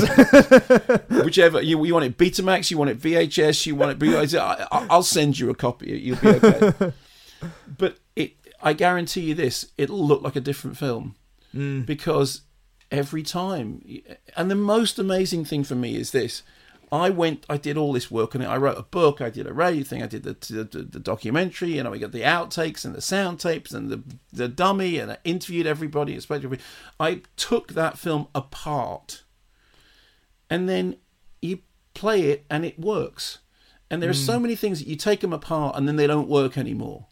[1.24, 4.34] Whichever you you want it Betamax, you want it VHS, you want it.
[4.34, 5.98] I, I- I'll send you a copy.
[5.98, 6.92] You'll be okay.
[7.78, 8.32] but it,
[8.62, 11.14] I guarantee you this: it'll look like a different film
[11.54, 11.86] Mm.
[11.86, 12.42] because
[12.90, 13.82] every time.
[14.36, 16.42] And the most amazing thing for me is this:
[16.92, 18.46] I went, I did all this work on it.
[18.46, 21.76] I wrote a book, I did a radio thing, I did the the, the documentary,
[21.76, 25.12] you know, we got the outtakes and the sound tapes and the the dummy, and
[25.12, 26.12] I interviewed everybody.
[26.12, 26.68] and spoke to everybody.
[27.00, 29.24] I took that film apart,
[30.48, 30.96] and then
[31.42, 31.60] you
[31.94, 33.38] play it, and it works.
[33.90, 34.42] And there are so hmm.
[34.42, 37.06] many things that you take them apart, and then they don't work anymore.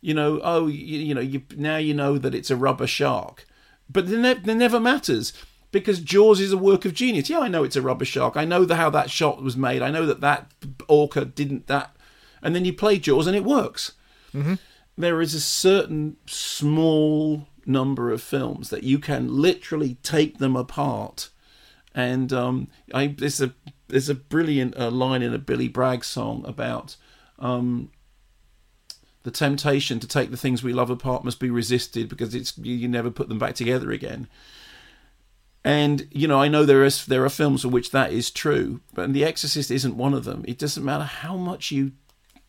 [0.00, 3.46] You know, oh, you, you know, you now you know that it's a rubber shark,
[3.88, 5.32] but ne- it never matters
[5.72, 7.30] because Jaws is a work of genius.
[7.30, 8.36] Yeah, I know it's a rubber shark.
[8.36, 9.82] I know the, how that shot was made.
[9.82, 10.52] I know that that
[10.88, 11.94] orca didn't that,
[12.42, 13.92] and then you play Jaws and it works.
[14.34, 14.54] Mm-hmm.
[14.98, 21.30] There is a certain small number of films that you can literally take them apart,
[21.94, 23.54] and um, I there's a
[23.88, 26.96] there's a brilliant uh, line in a Billy Bragg song about.
[27.38, 27.90] Um,
[29.22, 32.74] the temptation to take the things we love apart must be resisted because it's you,
[32.74, 34.28] you never put them back together again.
[35.64, 38.80] And you know, I know there is there are films for which that is true,
[38.94, 40.44] but The Exorcist isn't one of them.
[40.48, 41.92] It doesn't matter how much you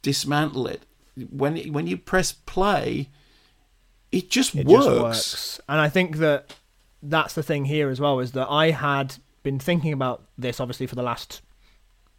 [0.01, 0.84] dismantle it.
[1.30, 3.09] When it, when you press play,
[4.12, 4.86] it just it works.
[4.86, 5.62] just works.
[5.68, 6.55] And I think that
[7.03, 10.88] that's the thing here as well is that I had been thinking about this obviously
[10.88, 11.41] for the last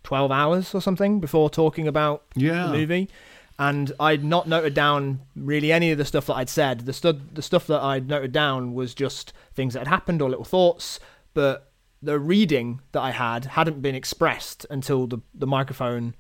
[0.03, 2.67] 12 hours or something before talking about Yeah.
[2.67, 3.09] the movie.
[3.59, 6.81] And I'd not noted down really any of the stuff that I'd said.
[6.81, 10.29] The, stu- the stuff that I'd noted down was just things that had happened or
[10.31, 10.99] little thoughts.
[11.35, 11.71] But
[12.03, 16.15] the reading that I had hadn't been expressed until the, the microphone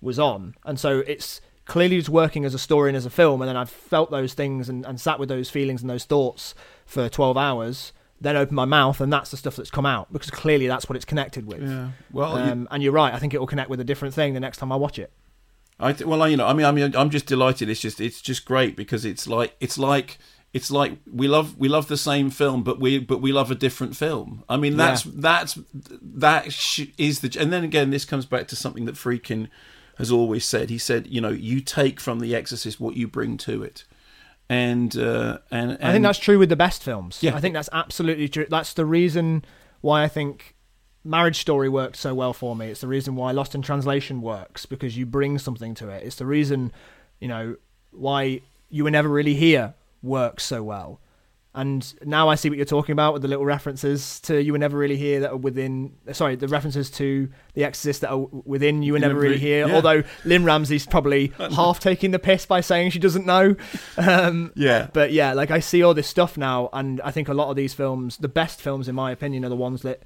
[0.00, 0.54] was on.
[0.64, 3.42] And so it's clearly was working as a story and as a film.
[3.42, 6.54] And then I've felt those things and, and sat with those feelings and those thoughts
[6.86, 7.92] for 12 hours.
[8.20, 10.94] Then opened my mouth, and that's the stuff that's come out because clearly that's what
[10.94, 11.60] it's connected with.
[11.68, 11.88] Yeah.
[12.12, 13.12] Well, you- um, and you're right.
[13.12, 15.12] I think it will connect with a different thing the next time I watch it.
[15.82, 17.68] I th- well, I, you know, I mean, I mean, I'm just delighted.
[17.68, 20.18] It's just, it's just great because it's like, it's like,
[20.52, 23.54] it's like we love, we love the same film, but we, but we love a
[23.54, 24.44] different film.
[24.48, 25.58] I mean, that's, that's,
[26.00, 29.48] that sh- is the, and then again, this comes back to something that Friedkin
[29.98, 30.70] has always said.
[30.70, 33.84] He said, you know, you take from The Exorcist what you bring to it,
[34.48, 37.18] and uh, and, and I think that's true with the best films.
[37.22, 37.36] Yeah.
[37.36, 38.46] I think that's absolutely true.
[38.48, 39.44] That's the reason
[39.82, 40.56] why I think
[41.04, 42.68] Marriage Story worked so well for me.
[42.68, 46.04] It's the reason why Lost in Translation works because you bring something to it.
[46.04, 46.72] It's the reason,
[47.20, 47.56] you know,
[47.90, 48.40] why
[48.70, 51.00] You Were Never Really Here works so well.
[51.54, 54.58] And now I see what you're talking about with the little references to You Were
[54.58, 55.92] Never Really Here that are within.
[56.12, 59.66] Sorry, the references to The Exorcist that are within You Were Never Really Here.
[59.68, 59.74] yeah.
[59.74, 63.54] Although Lynne Ramsay's probably half taking the piss by saying she doesn't know.
[63.98, 64.88] Um, Yeah.
[64.94, 67.56] but yeah, like I see all this stuff now, and I think a lot of
[67.56, 70.02] these films, the best films in my opinion, are the ones that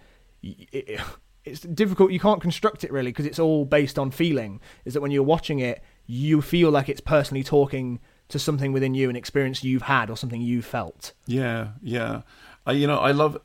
[0.73, 1.01] it,
[1.45, 2.13] it's difficult.
[2.13, 4.61] You can't construct it really because it's all based on feeling.
[4.85, 8.95] Is that when you're watching it, you feel like it's personally talking to something within
[8.95, 11.13] you, an experience you've had or something you felt.
[11.27, 12.23] Yeah, yeah.
[12.67, 13.41] I, you know, I love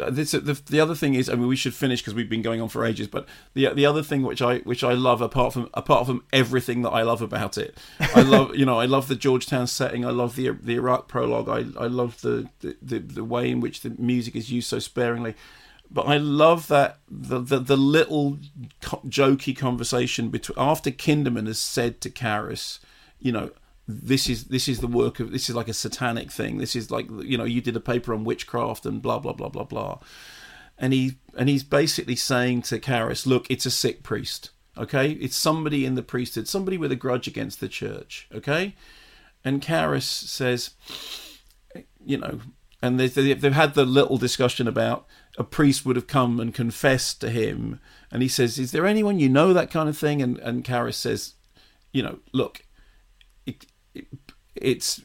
[0.00, 2.42] uh, this, the, the other thing is, I mean, we should finish because we've been
[2.42, 3.06] going on for ages.
[3.06, 6.82] But the the other thing which I which I love, apart from apart from everything
[6.82, 10.04] that I love about it, I love you know I love the Georgetown setting.
[10.04, 11.48] I love the the Iraq prologue.
[11.48, 14.80] I I love the the, the, the way in which the music is used so
[14.80, 15.34] sparingly.
[15.94, 18.38] But I love that the the, the little
[18.82, 22.80] co- jokey conversation between after Kinderman has said to Karras,
[23.20, 23.52] you know,
[23.86, 26.58] this is this is the work of this is like a satanic thing.
[26.58, 29.48] This is like you know you did a paper on witchcraft and blah blah blah
[29.48, 30.00] blah blah,
[30.76, 34.50] and he and he's basically saying to Karras, look, it's a sick priest.
[34.76, 38.26] Okay, it's somebody in the priesthood, somebody with a grudge against the church.
[38.34, 38.74] Okay,
[39.44, 40.70] and Karras says,
[42.04, 42.40] you know,
[42.82, 45.06] and they've, they've had the little discussion about
[45.36, 47.80] a priest would have come and confessed to him,
[48.10, 50.94] and he says, "Is there anyone you know that kind of thing?" And and Karras
[50.94, 51.34] says,
[51.92, 52.64] "You know, look,
[53.46, 54.06] it, it,
[54.54, 55.02] it's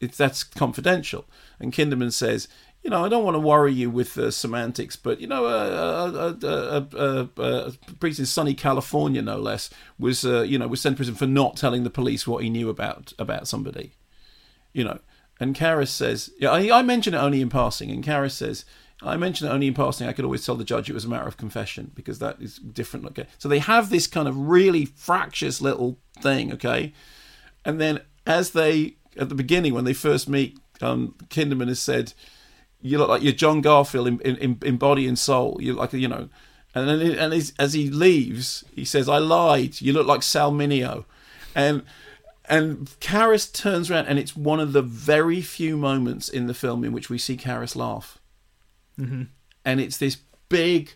[0.00, 1.26] it's that's confidential."
[1.60, 2.48] And Kinderman says,
[2.82, 6.34] "You know, I don't want to worry you with the semantics, but you know, a,
[6.42, 10.96] a, a, a priest in sunny California, no less, was uh, you know was sent
[10.96, 13.92] to prison for not telling the police what he knew about about somebody,
[14.72, 14.98] you know."
[15.38, 18.66] And Karras says, "Yeah, I, I mention it only in passing." And Karras says,
[19.02, 20.06] I mentioned it only in passing.
[20.06, 22.58] I could always tell the judge it was a matter of confession because that is
[22.58, 23.06] different.
[23.06, 26.52] Okay, so they have this kind of really fractious little thing.
[26.52, 26.92] Okay,
[27.64, 32.12] and then as they at the beginning when they first meet, um, Kinderman has said,
[32.80, 35.58] "You look like you're John Garfield in, in, in body and soul.
[35.60, 36.28] You're like you know."
[36.74, 39.80] And then and as he leaves, he says, "I lied.
[39.80, 41.04] You look like Sal Mineo,"
[41.54, 41.82] and
[42.50, 46.84] and Karras turns around, and it's one of the very few moments in the film
[46.84, 48.19] in which we see Karras laugh.
[49.00, 49.22] Mm-hmm.
[49.64, 50.92] And it's this big,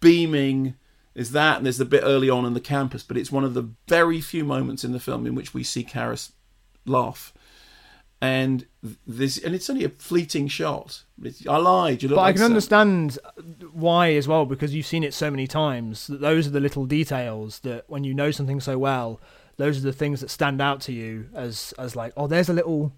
[0.00, 0.74] beaming.
[1.14, 3.54] Is that, and there's the bit early on in the campus, but it's one of
[3.54, 6.32] the very few moments in the film in which we see Karras
[6.84, 7.32] laugh.
[8.20, 8.66] And
[9.06, 11.04] this, and it's only a fleeting shot.
[11.22, 12.02] It's, I lied.
[12.02, 13.18] You look but like I can Sal- understand
[13.72, 16.06] why as well because you've seen it so many times.
[16.06, 19.20] That those are the little details that when you know something so well,
[19.58, 22.54] those are the things that stand out to you as as like, oh, there's a
[22.54, 22.92] little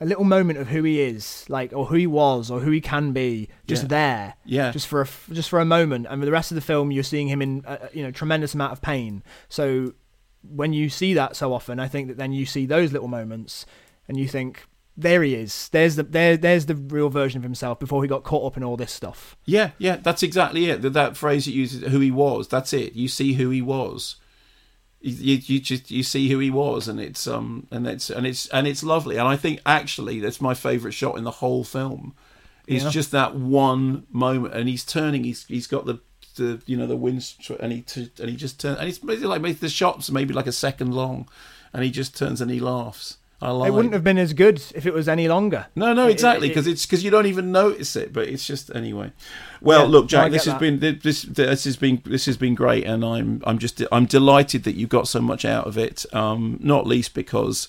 [0.00, 2.80] a little moment of who he is, like or who he was or who he
[2.80, 3.88] can be, just Yeah.
[3.88, 4.70] there, Yeah.
[4.72, 6.06] just for a just for a moment.
[6.10, 8.54] And for the rest of the film, you're seeing him in a, you know tremendous
[8.54, 9.22] amount of pain.
[9.48, 9.94] So
[10.42, 13.66] when you see that so often, I think that then you see those little moments,
[14.08, 14.64] and you think,
[14.98, 15.68] there he is.
[15.70, 18.62] There's the there there's the real version of himself before he got caught up in
[18.64, 19.36] all this stuff.
[19.44, 20.82] Yeah, yeah, that's exactly it.
[20.82, 22.48] That, that phrase that uses who he was.
[22.48, 22.94] That's it.
[22.94, 24.16] You see who he was.
[25.00, 28.48] You, you, just you see who he was, and it's um and it's and it's
[28.48, 29.16] and it's lovely.
[29.18, 32.14] And I think actually that's my favourite shot in the whole film.
[32.66, 32.90] Is Yeah.
[32.90, 35.22] just that one moment, and he's turning.
[35.24, 36.00] He's he's got the
[36.36, 39.28] the you know the wind, and he t- and he just turns, and it's basically
[39.28, 41.28] like maybe the shots maybe like a second long,
[41.72, 43.18] and he just turns and he laughs.
[43.42, 45.66] I like It wouldn't have been as good if it was any longer.
[45.76, 48.46] no, no, It- exactly, it- because it's because you don't even notice it, but it's
[48.46, 49.12] just anyway.
[49.60, 50.60] Well, Yeah, look, Jack, this has that.
[50.60, 54.64] been this this has been this has been great, and I'm I'm just I'm delighted
[54.64, 56.06] that you got so much out of it.
[56.14, 57.68] Um, not least because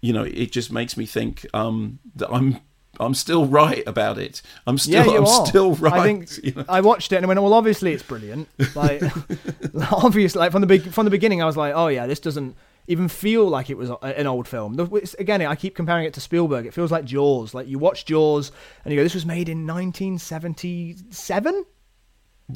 [0.00, 2.58] you know it just makes me think um that I'm
[3.00, 4.40] I'm still right about it.
[4.66, 5.46] I'm still yeah, I'm are.
[5.46, 5.92] still right.
[5.94, 6.64] I think you know?
[6.68, 8.48] I watched it and I went, well, obviously it's brilliant.
[8.74, 9.02] Like,
[9.92, 12.54] obviously, like from the big from the beginning, I was like, oh yeah, this doesn't
[12.86, 14.78] even feel like it was an old film.
[15.18, 16.66] Again, I keep comparing it to Spielberg.
[16.66, 17.54] It feels like Jaws.
[17.54, 18.52] Like you watch Jaws
[18.84, 21.64] and you go, this was made in 1977,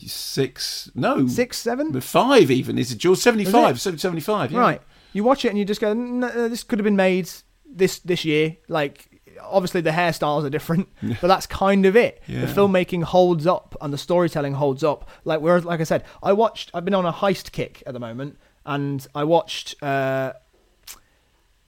[0.07, 1.99] Six, no, six, seven.
[2.03, 4.59] five even is it five, seventy five, yeah.
[4.59, 4.83] Right.
[5.15, 7.31] You watch it and you just go, "N- uh, this could have been made
[7.67, 8.59] this this year.
[8.69, 9.09] Like,
[9.43, 10.89] obviously the hairstyles are different,
[11.23, 12.23] but that's kind of it.
[12.27, 12.45] Yeah.
[12.45, 15.09] The filmmaking holds up and the storytelling holds up.
[15.25, 16.71] Like, whereas, like I said, I watched.
[16.75, 18.39] I've been on a heist kick at the moment,
[18.69, 20.35] and I watched uh,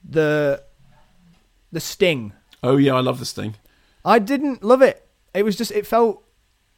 [0.07, 0.63] the
[1.71, 2.33] the Sting.
[2.63, 3.55] Oh yeah, I love this thing.
[4.05, 5.07] I didn't love it.
[5.33, 6.23] It was just it felt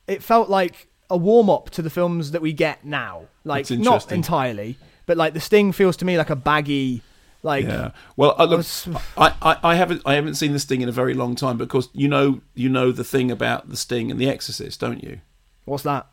[0.08, 3.28] it felt like a warm up to the films that we get now.
[3.44, 7.04] Like not entirely, but like the Sting feels to me like a baggy
[7.44, 7.92] like yeah.
[8.16, 10.94] Well, uh, look, was- I, I, I haven't I haven't seen the Sting in a
[10.94, 14.30] very long time, because you know you know the thing about the Sting and the
[14.30, 15.20] Exorcist, don't you?
[15.66, 16.08] what's that?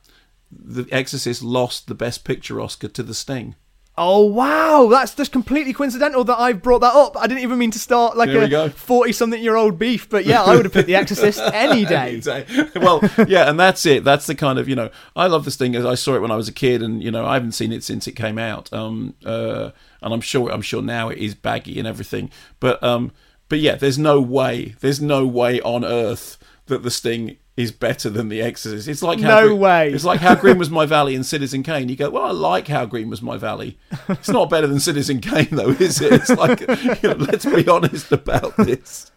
[0.52, 3.54] The Exorcist lost the Best Picture Oscar to the Sting.
[4.02, 7.18] Oh wow, that's just completely coincidental that I've brought that up.
[7.18, 10.72] I didn't even mean to start like a forty-something-year-old beef, but yeah, I would have
[10.72, 12.14] picked The Exorcist any day.
[12.14, 12.80] Exactly.
[12.80, 14.02] well, yeah, and that's it.
[14.02, 16.30] That's the kind of you know I love this thing as I saw it when
[16.30, 18.72] I was a kid, and you know I haven't seen it since it came out.
[18.72, 23.12] Um, uh, and I'm sure I'm sure now it is baggy and everything, but um,
[23.50, 28.08] but yeah, there's no way, there's no way on earth that the Sting is better
[28.08, 28.88] than the Exorcist.
[28.88, 29.92] It's like how No Green- way.
[29.92, 31.88] It's like how green was my valley and Citizen Kane.
[31.88, 33.78] You go, well, I like how green was my valley.
[34.08, 36.12] It's not better than Citizen Kane though, is it?
[36.12, 36.60] It's like
[37.02, 39.10] you know, let's be honest about this.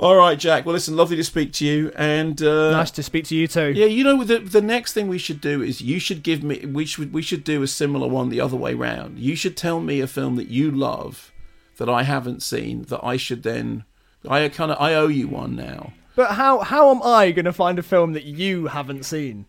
[0.00, 0.64] All right, Jack.
[0.64, 3.72] Well, listen, lovely to speak to you, and uh, Nice to speak to you too.
[3.72, 6.64] Yeah, you know the the next thing we should do is you should give me
[6.66, 9.18] we should we should do a similar one the other way round.
[9.18, 11.32] You should tell me a film that you love
[11.78, 13.84] that I haven't seen that I should then
[14.28, 15.92] I kind of I owe you one now.
[16.18, 19.46] But how how am I going to find a film that you haven't seen?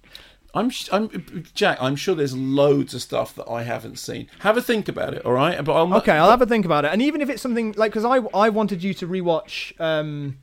[0.53, 1.79] I'm, I'm Jack.
[1.81, 4.27] I'm sure there's loads of stuff that I haven't seen.
[4.41, 5.65] Have a think about it, all right?
[5.65, 6.91] But I'll, Okay, I'll have a think about it.
[6.93, 10.37] And even if it's something like, because I I wanted you to rewatch um,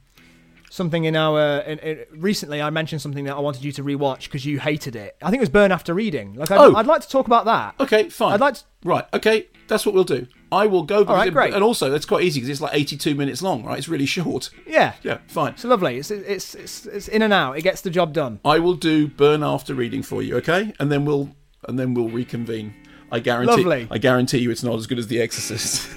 [0.68, 2.60] something in our in, in, recently.
[2.60, 5.16] I mentioned something that I wanted you to rewatch because you hated it.
[5.22, 6.34] I think it was Burn After Reading.
[6.34, 6.74] Like, I'd, Oh.
[6.74, 7.76] I'd like to talk about that.
[7.78, 8.32] Okay, fine.
[8.34, 8.64] I'd like to.
[8.82, 9.04] Right.
[9.14, 10.26] Okay, that's what we'll do.
[10.52, 10.98] I will go.
[11.04, 11.54] All right, great.
[11.54, 13.78] And also, it's quite easy because it's like 82 minutes long, right?
[13.78, 14.50] It's really short.
[14.66, 15.52] Yeah, Yeah, fine.
[15.54, 15.96] it's lovely.
[15.98, 17.58] It's it's it's, it's in and out.
[17.58, 18.38] It gets the job done.
[18.44, 20.72] I will do burn after reading for you, okay?
[20.78, 21.30] And then we'll
[21.68, 22.74] and then we'll reconvene.
[23.10, 23.56] I guarantee.
[23.56, 23.88] Lovely.
[23.90, 25.88] I guarantee you, it's not as good as The Exorcist.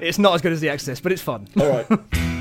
[0.00, 1.48] It's not as good as The Exorcist, but it's fun.
[1.58, 1.86] All right.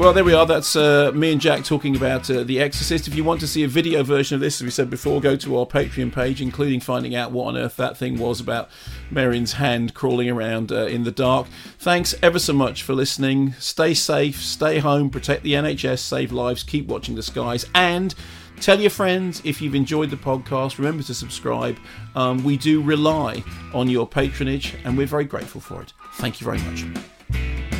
[0.00, 0.46] Well, there we are.
[0.46, 3.06] That's uh, me and Jack talking about uh, The Exorcist.
[3.06, 5.36] If you want to see a video version of this, as we said before, go
[5.36, 8.70] to our Patreon page, including finding out what on earth that thing was about
[9.10, 11.48] Marion's hand crawling around uh, in the dark.
[11.78, 13.52] Thanks ever so much for listening.
[13.58, 18.14] Stay safe, stay home, protect the NHS, save lives, keep watching the skies, and
[18.58, 20.76] Tell your friends if you've enjoyed the podcast.
[20.76, 21.78] Remember to subscribe.
[22.14, 23.42] Um, we do rely
[23.72, 25.94] on your patronage, and we're very grateful for it.
[26.16, 27.79] Thank you very much.